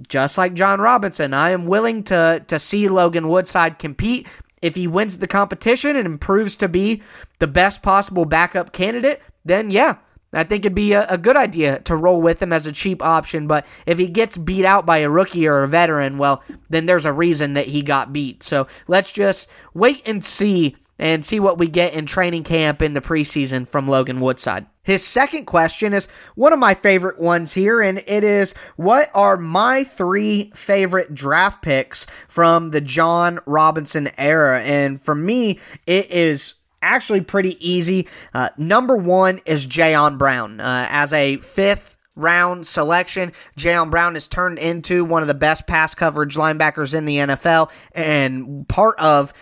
just 0.08 0.38
like 0.38 0.54
Jon 0.54 0.80
Robinson, 0.80 1.34
I 1.34 1.50
am 1.50 1.66
willing 1.66 2.02
to 2.04 2.42
to 2.46 2.58
see 2.58 2.88
Logan 2.88 3.28
Woodside 3.28 3.78
compete. 3.78 4.26
If 4.62 4.76
he 4.76 4.86
wins 4.86 5.18
the 5.18 5.26
competition 5.26 5.96
and 5.96 6.06
improves 6.06 6.56
to 6.56 6.68
be 6.68 7.02
the 7.38 7.46
best 7.46 7.82
possible 7.82 8.26
backup 8.26 8.72
candidate, 8.72 9.22
then 9.44 9.70
yeah, 9.70 9.96
I 10.32 10.44
think 10.44 10.64
it'd 10.64 10.74
be 10.74 10.92
a, 10.92 11.06
a, 11.08 11.18
good 11.18 11.36
idea 11.36 11.80
to 11.80 11.96
roll 11.96 12.22
with 12.22 12.40
him 12.40 12.52
as 12.52 12.66
a 12.66 12.72
cheap 12.72 13.02
option. 13.02 13.48
But 13.48 13.66
if 13.84 13.98
he 13.98 14.06
gets 14.06 14.38
beat 14.38 14.64
out 14.64 14.86
by 14.86 14.98
a 14.98 15.10
rookie 15.10 15.48
or 15.48 15.62
a 15.62 15.68
veteran, 15.68 16.18
well, 16.18 16.42
then 16.68 16.86
there's 16.86 17.04
a 17.04 17.12
reason 17.12 17.54
that 17.54 17.66
he 17.66 17.82
got 17.82 18.12
beat. 18.12 18.42
So 18.42 18.68
let's 18.86 19.10
just 19.10 19.48
wait 19.74 20.02
and 20.06 20.24
see 20.24 20.76
and 21.00 21.24
see 21.24 21.40
what 21.40 21.58
we 21.58 21.66
get 21.66 21.94
in 21.94 22.04
training 22.04 22.44
camp 22.44 22.82
in 22.82 22.92
the 22.92 23.00
preseason 23.00 23.66
from 23.66 23.88
Logan 23.88 24.20
Woodside. 24.20 24.66
His 24.82 25.04
second 25.04 25.46
question 25.46 25.94
is 25.94 26.08
one 26.34 26.52
of 26.52 26.58
my 26.58 26.74
favorite 26.74 27.18
ones 27.18 27.54
here, 27.54 27.80
and 27.80 27.98
it 28.06 28.22
is 28.22 28.54
What 28.76 29.10
are 29.14 29.36
my 29.36 29.84
three 29.84 30.52
favorite 30.54 31.14
draft 31.14 31.62
picks 31.62 32.06
from 32.28 32.70
the 32.70 32.82
Jon 32.82 33.40
Robinson 33.46 34.10
era? 34.18 34.60
And 34.60 35.02
for 35.02 35.14
me, 35.14 35.58
it 35.86 36.10
is 36.10 36.54
actually 36.82 37.20
pretty 37.20 37.56
easy. 37.66 38.08
Uh, 38.34 38.50
number 38.56 38.96
one 38.96 39.40
is 39.46 39.66
Jayon 39.66 40.18
Brown. 40.18 40.60
Uh, 40.60 40.86
as 40.88 41.12
a 41.12 41.36
fifth 41.38 41.96
round 42.16 42.66
selection, 42.66 43.32
Jayon 43.56 43.90
Brown 43.90 44.14
has 44.14 44.28
turned 44.28 44.58
into 44.58 45.04
one 45.04 45.22
of 45.22 45.28
the 45.28 45.34
best 45.34 45.66
pass 45.66 45.94
coverage 45.94 46.36
linebackers 46.36 46.94
in 46.94 47.04
the 47.04 47.16
NFL 47.16 47.70
and 47.92 48.68
part 48.68 48.98
of 48.98 49.32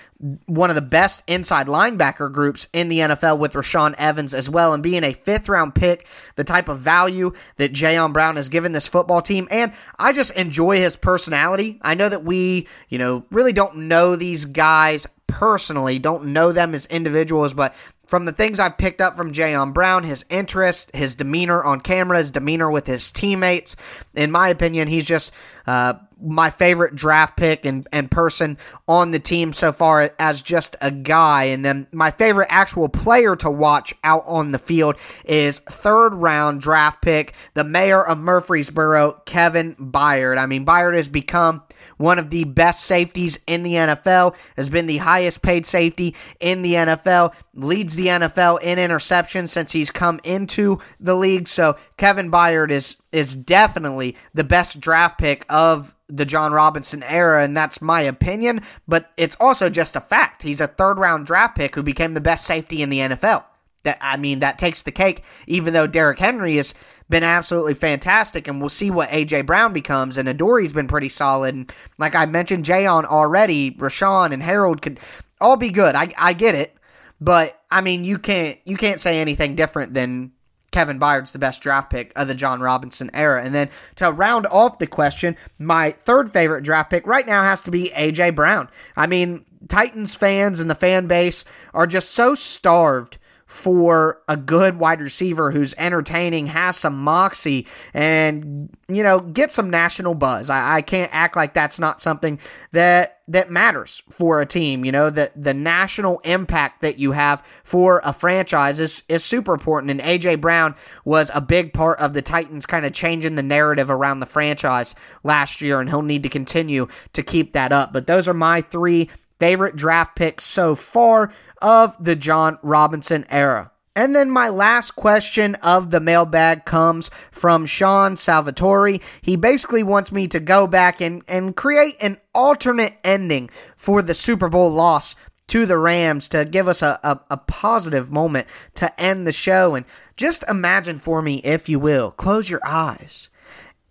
one 0.46 0.68
of 0.68 0.74
the 0.74 0.82
best 0.82 1.22
inside 1.28 1.68
linebacker 1.68 2.32
groups 2.32 2.66
in 2.72 2.88
the 2.88 2.98
NFL 2.98 3.38
with 3.38 3.52
Rashaan 3.52 3.94
Evans 3.98 4.34
as 4.34 4.50
well, 4.50 4.74
and 4.74 4.82
being 4.82 5.04
a 5.04 5.12
fifth 5.12 5.48
round 5.48 5.76
pick, 5.76 6.06
the 6.34 6.42
type 6.42 6.68
of 6.68 6.80
value 6.80 7.32
that 7.56 7.72
Jayon 7.72 8.12
Brown 8.12 8.34
has 8.36 8.48
given 8.48 8.72
this 8.72 8.88
football 8.88 9.22
team. 9.22 9.46
And 9.50 9.72
I 9.96 10.12
just 10.12 10.32
enjoy 10.32 10.78
his 10.78 10.96
personality. 10.96 11.78
I 11.82 11.94
know 11.94 12.08
that 12.08 12.24
we, 12.24 12.66
you 12.88 12.98
know, 12.98 13.26
really 13.30 13.52
don't 13.52 13.76
know 13.88 14.16
these 14.16 14.44
guys 14.44 15.06
personally, 15.28 16.00
don't 16.00 16.32
know 16.32 16.50
them 16.50 16.74
as 16.74 16.86
individuals, 16.86 17.54
but 17.54 17.74
from 18.08 18.24
the 18.24 18.32
things 18.32 18.58
I've 18.58 18.78
picked 18.78 19.00
up 19.00 19.16
from 19.16 19.32
Jayon 19.32 19.72
Brown, 19.74 20.02
his 20.02 20.24
interest, 20.30 20.94
his 20.96 21.14
demeanor 21.14 21.62
on 21.62 21.80
camera, 21.80 22.16
his 22.16 22.30
demeanor 22.30 22.70
with 22.70 22.86
his 22.86 23.12
teammates, 23.12 23.76
in 24.14 24.32
my 24.32 24.48
opinion, 24.48 24.88
he's 24.88 25.04
just 25.04 25.30
uh, 25.66 25.94
my 26.20 26.48
favorite 26.48 26.96
draft 26.96 27.36
pick 27.36 27.66
and, 27.66 27.86
and 27.92 28.10
person 28.10 28.56
on 28.88 29.10
the 29.10 29.18
team 29.18 29.52
so 29.52 29.72
far 29.72 30.10
as 30.18 30.40
just 30.40 30.74
a 30.80 30.90
guy. 30.90 31.44
And 31.44 31.62
then 31.62 31.86
my 31.92 32.10
favorite 32.10 32.48
actual 32.50 32.88
player 32.88 33.36
to 33.36 33.50
watch 33.50 33.94
out 34.02 34.24
on 34.26 34.52
the 34.52 34.58
field 34.58 34.96
is 35.26 35.58
third 35.60 36.14
round 36.14 36.62
draft 36.62 37.02
pick, 37.02 37.34
the 37.52 37.64
mayor 37.64 38.02
of 38.04 38.16
Murfreesboro, 38.16 39.22
Kevin 39.26 39.74
Byard. 39.76 40.38
I 40.38 40.46
mean, 40.46 40.64
Byard 40.64 40.96
has 40.96 41.08
become 41.08 41.62
one 41.98 42.18
of 42.18 42.30
the 42.30 42.44
best 42.44 42.84
safeties 42.84 43.38
in 43.46 43.62
the 43.62 43.74
NFL, 43.74 44.34
has 44.56 44.70
been 44.70 44.86
the 44.86 44.98
highest 44.98 45.42
paid 45.42 45.66
safety 45.66 46.14
in 46.40 46.62
the 46.62 46.74
NFL, 46.74 47.34
leads 47.54 47.94
the 47.96 48.06
NFL 48.06 48.62
in 48.62 48.78
interceptions 48.78 49.50
since 49.50 49.72
he's 49.72 49.90
come 49.90 50.20
into 50.24 50.78
the 50.98 51.14
league. 51.14 51.46
So 51.46 51.76
Kevin 51.96 52.30
Byard 52.30 52.70
is 52.70 52.96
is 53.12 53.34
definitely 53.34 54.16
the 54.34 54.44
best 54.44 54.80
draft 54.80 55.18
pick 55.18 55.44
of 55.48 55.94
the 56.08 56.24
Jon 56.24 56.52
Robinson 56.52 57.02
era, 57.02 57.44
and 57.44 57.56
that's 57.56 57.82
my 57.82 58.00
opinion, 58.02 58.62
but 58.86 59.10
it's 59.16 59.36
also 59.38 59.68
just 59.68 59.96
a 59.96 60.00
fact. 60.00 60.42
He's 60.42 60.60
a 60.60 60.66
third 60.66 60.98
round 60.98 61.26
draft 61.26 61.56
pick 61.56 61.74
who 61.74 61.82
became 61.82 62.14
the 62.14 62.20
best 62.20 62.44
safety 62.46 62.82
in 62.82 62.90
the 62.90 62.98
NFL. 62.98 63.44
That 63.84 63.98
I 64.00 64.16
mean, 64.16 64.40
that 64.40 64.58
takes 64.58 64.82
the 64.82 64.90
cake, 64.90 65.22
even 65.46 65.72
though 65.72 65.86
Derrick 65.86 66.18
Henry 66.18 66.56
has 66.56 66.74
been 67.08 67.24
absolutely 67.24 67.74
fantastic, 67.74 68.46
and 68.46 68.60
we'll 68.60 68.68
see 68.68 68.90
what 68.90 69.08
AJ 69.10 69.46
Brown 69.46 69.72
becomes. 69.72 70.18
And 70.18 70.28
Adoree' 70.28 70.68
been 70.72 70.88
pretty 70.88 71.08
solid. 71.08 71.54
And 71.54 71.74
like 71.96 72.14
I 72.14 72.26
mentioned, 72.26 72.64
Jayon 72.64 73.04
already, 73.04 73.70
Rashaan 73.72 74.32
and 74.32 74.42
Harold 74.42 74.82
could 74.82 75.00
all 75.40 75.56
be 75.56 75.70
good. 75.70 75.94
I 75.94 76.12
I 76.18 76.32
get 76.32 76.54
it, 76.54 76.76
but 77.20 77.60
I 77.70 77.80
mean, 77.80 78.04
you 78.04 78.18
can't 78.18 78.58
you 78.64 78.76
can't 78.76 79.00
say 79.00 79.18
anything 79.18 79.54
different 79.54 79.94
than 79.94 80.32
Kevin 80.70 80.98
Byard's 80.98 81.32
the 81.32 81.38
best 81.38 81.62
draft 81.62 81.90
pick 81.90 82.12
of 82.14 82.28
the 82.28 82.34
Jon 82.34 82.60
Robinson 82.60 83.10
era. 83.14 83.42
And 83.42 83.54
then 83.54 83.70
to 83.96 84.12
round 84.12 84.46
off 84.46 84.78
the 84.78 84.86
question, 84.86 85.36
my 85.58 85.92
third 86.04 86.32
favorite 86.32 86.62
draft 86.62 86.90
pick 86.90 87.06
right 87.06 87.26
now 87.26 87.42
has 87.42 87.60
to 87.62 87.70
be 87.70 87.90
AJ 87.90 88.34
Brown. 88.34 88.68
I 88.96 89.06
mean, 89.06 89.44
Titans 89.68 90.14
fans 90.14 90.60
and 90.60 90.70
the 90.70 90.74
fan 90.74 91.06
base 91.06 91.44
are 91.72 91.86
just 91.86 92.10
so 92.10 92.34
starved 92.34 93.18
for 93.48 94.20
a 94.28 94.36
good 94.36 94.78
wide 94.78 95.00
receiver 95.00 95.50
who's 95.50 95.74
entertaining, 95.78 96.46
has 96.46 96.76
some 96.76 96.98
moxie, 96.98 97.66
and 97.94 98.68
you 98.88 99.02
know, 99.02 99.20
get 99.20 99.50
some 99.50 99.70
national 99.70 100.14
buzz. 100.14 100.50
I, 100.50 100.76
I 100.76 100.82
can't 100.82 101.10
act 101.14 101.34
like 101.34 101.54
that's 101.54 101.78
not 101.78 101.98
something 101.98 102.38
that 102.72 103.20
that 103.26 103.50
matters 103.50 104.02
for 104.10 104.42
a 104.42 104.46
team. 104.46 104.84
You 104.84 104.92
know, 104.92 105.08
that 105.08 105.32
the 105.34 105.54
national 105.54 106.18
impact 106.20 106.82
that 106.82 106.98
you 106.98 107.12
have 107.12 107.42
for 107.64 108.02
a 108.04 108.12
franchise 108.12 108.80
is, 108.80 109.02
is 109.08 109.24
super 109.24 109.54
important. 109.54 109.90
And 109.92 110.00
AJ 110.00 110.42
Brown 110.42 110.74
was 111.06 111.30
a 111.32 111.40
big 111.40 111.72
part 111.72 111.98
of 112.00 112.12
the 112.12 112.22
Titans 112.22 112.66
kind 112.66 112.84
of 112.84 112.92
changing 112.92 113.36
the 113.36 113.42
narrative 113.42 113.90
around 113.90 114.20
the 114.20 114.26
franchise 114.26 114.94
last 115.24 115.62
year, 115.62 115.80
and 115.80 115.88
he'll 115.88 116.02
need 116.02 116.22
to 116.22 116.28
continue 116.28 116.86
to 117.14 117.22
keep 117.22 117.54
that 117.54 117.72
up. 117.72 117.94
But 117.94 118.06
those 118.06 118.28
are 118.28 118.34
my 118.34 118.60
three 118.60 119.08
favorite 119.38 119.76
draft 119.76 120.16
pick 120.16 120.40
so 120.40 120.74
far 120.74 121.32
of 121.60 121.96
the 122.02 122.16
Jon 122.16 122.58
Robinson 122.62 123.26
era. 123.30 123.72
And 123.96 124.14
then 124.14 124.30
my 124.30 124.48
last 124.48 124.92
question 124.92 125.56
of 125.56 125.90
the 125.90 125.98
mailbag 125.98 126.64
comes 126.64 127.10
from 127.32 127.66
Sean 127.66 128.14
Salvatore. 128.14 129.00
He 129.20 129.34
basically 129.34 129.82
wants 129.82 130.12
me 130.12 130.28
to 130.28 130.38
go 130.38 130.68
back 130.68 131.00
and, 131.00 131.24
and 131.26 131.56
create 131.56 131.96
an 132.00 132.18
alternate 132.32 132.96
ending 133.02 133.50
for 133.74 134.00
the 134.00 134.14
Super 134.14 134.48
Bowl 134.48 134.70
loss 134.70 135.16
to 135.48 135.66
the 135.66 135.78
Rams 135.78 136.28
to 136.28 136.44
give 136.44 136.68
us 136.68 136.80
a, 136.82 137.00
a, 137.02 137.20
a, 137.30 137.36
positive 137.38 138.10
moment 138.10 138.46
to 138.74 139.00
end 139.00 139.26
the 139.26 139.32
show. 139.32 139.74
And 139.74 139.84
just 140.16 140.44
imagine 140.48 140.98
for 140.98 141.20
me, 141.20 141.38
if 141.38 141.68
you 141.68 141.80
will, 141.80 142.10
close 142.12 142.48
your 142.48 142.60
eyes 142.64 143.30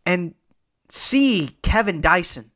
and 0.06 0.36
see 0.88 1.58
Kevin 1.64 2.00
Dyson 2.00 2.52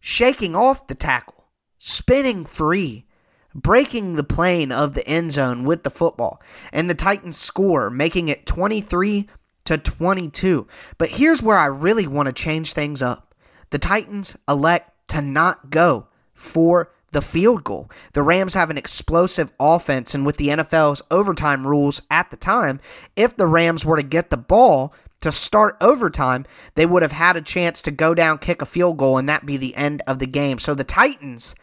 shaking 0.00 0.56
off 0.56 0.86
the 0.86 0.94
tackle, 0.94 1.37
spinning 1.78 2.44
free 2.44 3.06
breaking 3.54 4.14
the 4.14 4.24
plane 4.24 4.70
of 4.70 4.94
the 4.94 5.06
end 5.06 5.32
zone 5.32 5.64
with 5.64 5.82
the 5.82 5.90
football, 5.90 6.40
and 6.72 6.88
the 6.88 6.94
Titans 6.94 7.36
score, 7.36 7.90
making 7.90 8.28
it 8.28 8.46
23 8.46 9.26
to 9.64 9.78
22. 9.78 10.66
But 10.96 11.10
here's 11.10 11.42
where 11.42 11.58
I 11.58 11.66
really 11.66 12.06
want 12.06 12.26
to 12.26 12.32
change 12.32 12.72
things 12.72 13.02
up. 13.02 13.34
The 13.70 13.78
Titans 13.78 14.36
elect 14.48 14.90
to 15.08 15.20
not 15.20 15.70
go 15.70 16.06
for 16.34 16.92
the 17.12 17.22
field 17.22 17.64
goal. 17.64 17.90
The 18.12 18.22
Rams 18.22 18.54
have 18.54 18.70
an 18.70 18.78
explosive 18.78 19.52
offense, 19.58 20.14
and 20.14 20.26
with 20.26 20.36
the 20.36 20.48
NFL's 20.48 21.02
overtime 21.10 21.66
rules 21.66 22.02
at 22.10 22.30
the 22.30 22.36
time, 22.36 22.80
if 23.16 23.36
the 23.36 23.46
Rams 23.46 23.84
were 23.84 23.96
to 23.96 24.02
get 24.02 24.30
the 24.30 24.36
ball 24.36 24.92
to 25.20 25.32
start 25.32 25.76
overtime, 25.80 26.44
they 26.74 26.86
would 26.86 27.02
have 27.02 27.12
had 27.12 27.36
a 27.36 27.42
chance 27.42 27.82
to 27.82 27.90
go 27.90 28.14
down, 28.14 28.38
kick 28.38 28.62
a 28.62 28.66
field 28.66 28.98
goal, 28.98 29.18
and 29.18 29.28
that 29.28 29.46
be 29.46 29.56
the 29.56 29.74
end 29.74 30.02
of 30.06 30.18
the 30.18 30.26
game. 30.26 30.58
So 30.58 30.74
the 30.74 30.84
Titans 30.84 31.54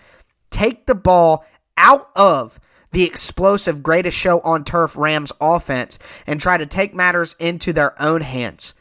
take 0.55 0.85
the 0.85 0.95
ball 0.95 1.43
out 1.77 2.09
of 2.15 2.61
the 2.91 3.03
explosive 3.03 3.83
greatest 3.83 4.17
show 4.17 4.39
on 4.39 4.63
turf 4.63 4.95
Rams 4.95 5.33
offense 5.41 5.99
and 6.25 6.39
try 6.39 6.57
to 6.57 6.65
take 6.65 6.95
matters 6.95 7.35
into 7.39 7.73
their 7.73 8.01
own 8.01 8.21
hands. 8.21 8.73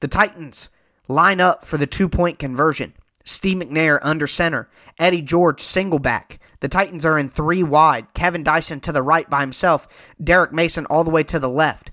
The 0.00 0.08
Titans 0.08 0.68
line 1.08 1.40
up 1.40 1.64
for 1.64 1.78
the 1.78 1.86
two 1.86 2.06
point 2.06 2.38
conversion. 2.38 2.92
Steve 3.24 3.56
McNair 3.56 3.98
under 4.02 4.26
center. 4.26 4.68
Eddie 4.98 5.22
George 5.22 5.62
single 5.62 5.98
back. 5.98 6.38
The 6.60 6.68
Titans 6.68 7.06
are 7.06 7.18
in 7.18 7.30
three 7.30 7.62
wide. 7.62 8.12
Kevin 8.12 8.44
Dyson 8.44 8.80
to 8.80 8.92
the 8.92 9.02
right 9.02 9.28
by 9.28 9.40
himself. 9.40 9.88
Derrick 10.22 10.52
Mason 10.52 10.84
all 10.86 11.02
the 11.02 11.10
way 11.10 11.22
to 11.24 11.38
the 11.38 11.48
left. 11.48 11.92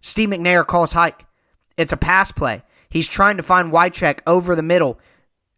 Steve 0.00 0.30
McNair 0.30 0.66
calls 0.66 0.94
hike. 0.94 1.26
It's 1.76 1.92
a 1.92 1.96
pass 1.96 2.32
play. 2.32 2.64
He's 2.88 3.08
trying 3.08 3.36
to 3.36 3.42
find 3.44 3.72
Wycheck 3.72 4.18
over 4.26 4.56
the 4.56 4.62
middle 4.62 4.98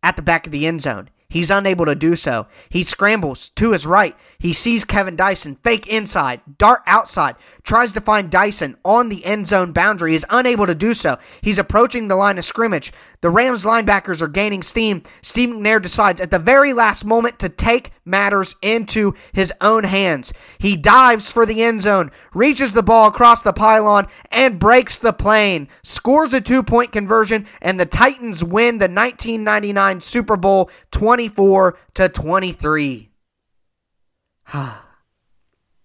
at 0.02 0.16
the 0.16 0.22
back 0.22 0.46
of 0.46 0.52
the 0.52 0.66
end 0.66 0.82
zone. 0.82 1.08
He's 1.34 1.50
unable 1.50 1.84
to 1.86 1.96
do 1.96 2.14
so. 2.14 2.46
He 2.68 2.84
scrambles 2.84 3.48
to 3.56 3.72
his 3.72 3.88
right. 3.88 4.16
He 4.38 4.52
sees 4.52 4.84
Kevin 4.84 5.16
Dyson 5.16 5.56
fake 5.64 5.84
inside, 5.88 6.40
dart 6.58 6.82
outside, 6.86 7.34
tries 7.64 7.90
to 7.90 8.00
find 8.00 8.30
Dyson 8.30 8.76
on 8.84 9.08
the 9.08 9.24
end 9.24 9.48
zone 9.48 9.72
boundary, 9.72 10.14
is 10.14 10.24
unable 10.30 10.64
to 10.64 10.76
do 10.76 10.94
so. 10.94 11.18
He's 11.40 11.58
approaching 11.58 12.06
the 12.06 12.14
line 12.14 12.38
of 12.38 12.44
scrimmage. 12.44 12.92
The 13.24 13.30
Rams 13.30 13.64
linebackers 13.64 14.20
are 14.20 14.28
gaining 14.28 14.62
steam. 14.62 15.02
Steve 15.22 15.48
McNair 15.48 15.80
decides 15.80 16.20
at 16.20 16.30
the 16.30 16.38
very 16.38 16.74
last 16.74 17.06
moment 17.06 17.38
to 17.38 17.48
take 17.48 17.92
matters 18.04 18.54
into 18.60 19.14
his 19.32 19.50
own 19.62 19.84
hands. 19.84 20.34
He 20.58 20.76
dives 20.76 21.32
for 21.32 21.46
the 21.46 21.62
end 21.62 21.80
zone, 21.80 22.10
reaches 22.34 22.74
the 22.74 22.82
ball 22.82 23.08
across 23.08 23.40
the 23.40 23.54
pylon, 23.54 24.08
and 24.30 24.58
breaks 24.58 24.98
the 24.98 25.14
plane. 25.14 25.68
Scores 25.82 26.34
a 26.34 26.40
two 26.42 26.62
point 26.62 26.92
conversion, 26.92 27.46
and 27.62 27.80
the 27.80 27.86
Titans 27.86 28.44
win 28.44 28.76
the 28.76 28.90
1999 28.90 30.00
Super 30.00 30.36
Bowl 30.36 30.68
24 30.90 31.78
to 31.94 32.10
23. 32.10 33.10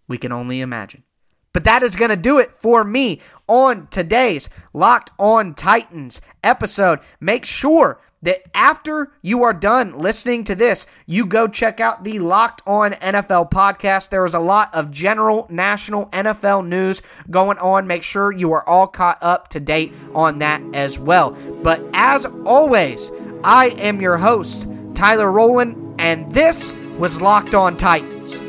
we 0.09 0.17
can 0.17 0.33
only 0.33 0.59
imagine. 0.59 1.03
But 1.51 1.63
that 1.63 1.83
is 1.83 1.95
going 1.95 2.09
to 2.09 2.15
do 2.15 2.37
it 2.37 2.51
for 2.55 2.83
me 2.83 3.21
on 3.47 3.87
today's 3.87 4.49
Locked 4.73 5.11
On 5.17 5.53
Titans 5.53 6.21
episode. 6.43 6.99
Make 7.19 7.45
sure 7.45 7.99
that 8.21 8.43
after 8.53 9.11
you 9.21 9.43
are 9.43 9.53
done 9.53 9.97
listening 9.97 10.43
to 10.45 10.55
this, 10.55 10.85
you 11.05 11.25
go 11.25 11.47
check 11.47 11.79
out 11.79 12.03
the 12.03 12.19
Locked 12.19 12.61
On 12.67 12.91
NFL 12.91 13.49
podcast. 13.51 14.09
There 14.09 14.25
is 14.25 14.33
a 14.33 14.39
lot 14.39 14.73
of 14.73 14.91
general 14.91 15.47
national 15.49 16.07
NFL 16.07 16.67
news 16.67 17.01
going 17.29 17.57
on. 17.59 17.87
Make 17.87 18.03
sure 18.03 18.31
you 18.31 18.51
are 18.51 18.67
all 18.67 18.87
caught 18.87 19.19
up 19.21 19.47
to 19.49 19.59
date 19.59 19.93
on 20.13 20.39
that 20.39 20.61
as 20.73 20.99
well. 20.99 21.31
But 21.63 21.81
as 21.93 22.25
always, 22.25 23.11
I 23.43 23.69
am 23.69 24.01
your 24.01 24.17
host, 24.17 24.67
Tyler 24.95 25.31
Rowland, 25.31 25.95
and 25.99 26.33
this 26.33 26.73
was 26.97 27.21
Locked 27.21 27.53
On 27.53 27.77
Titans. 27.77 28.48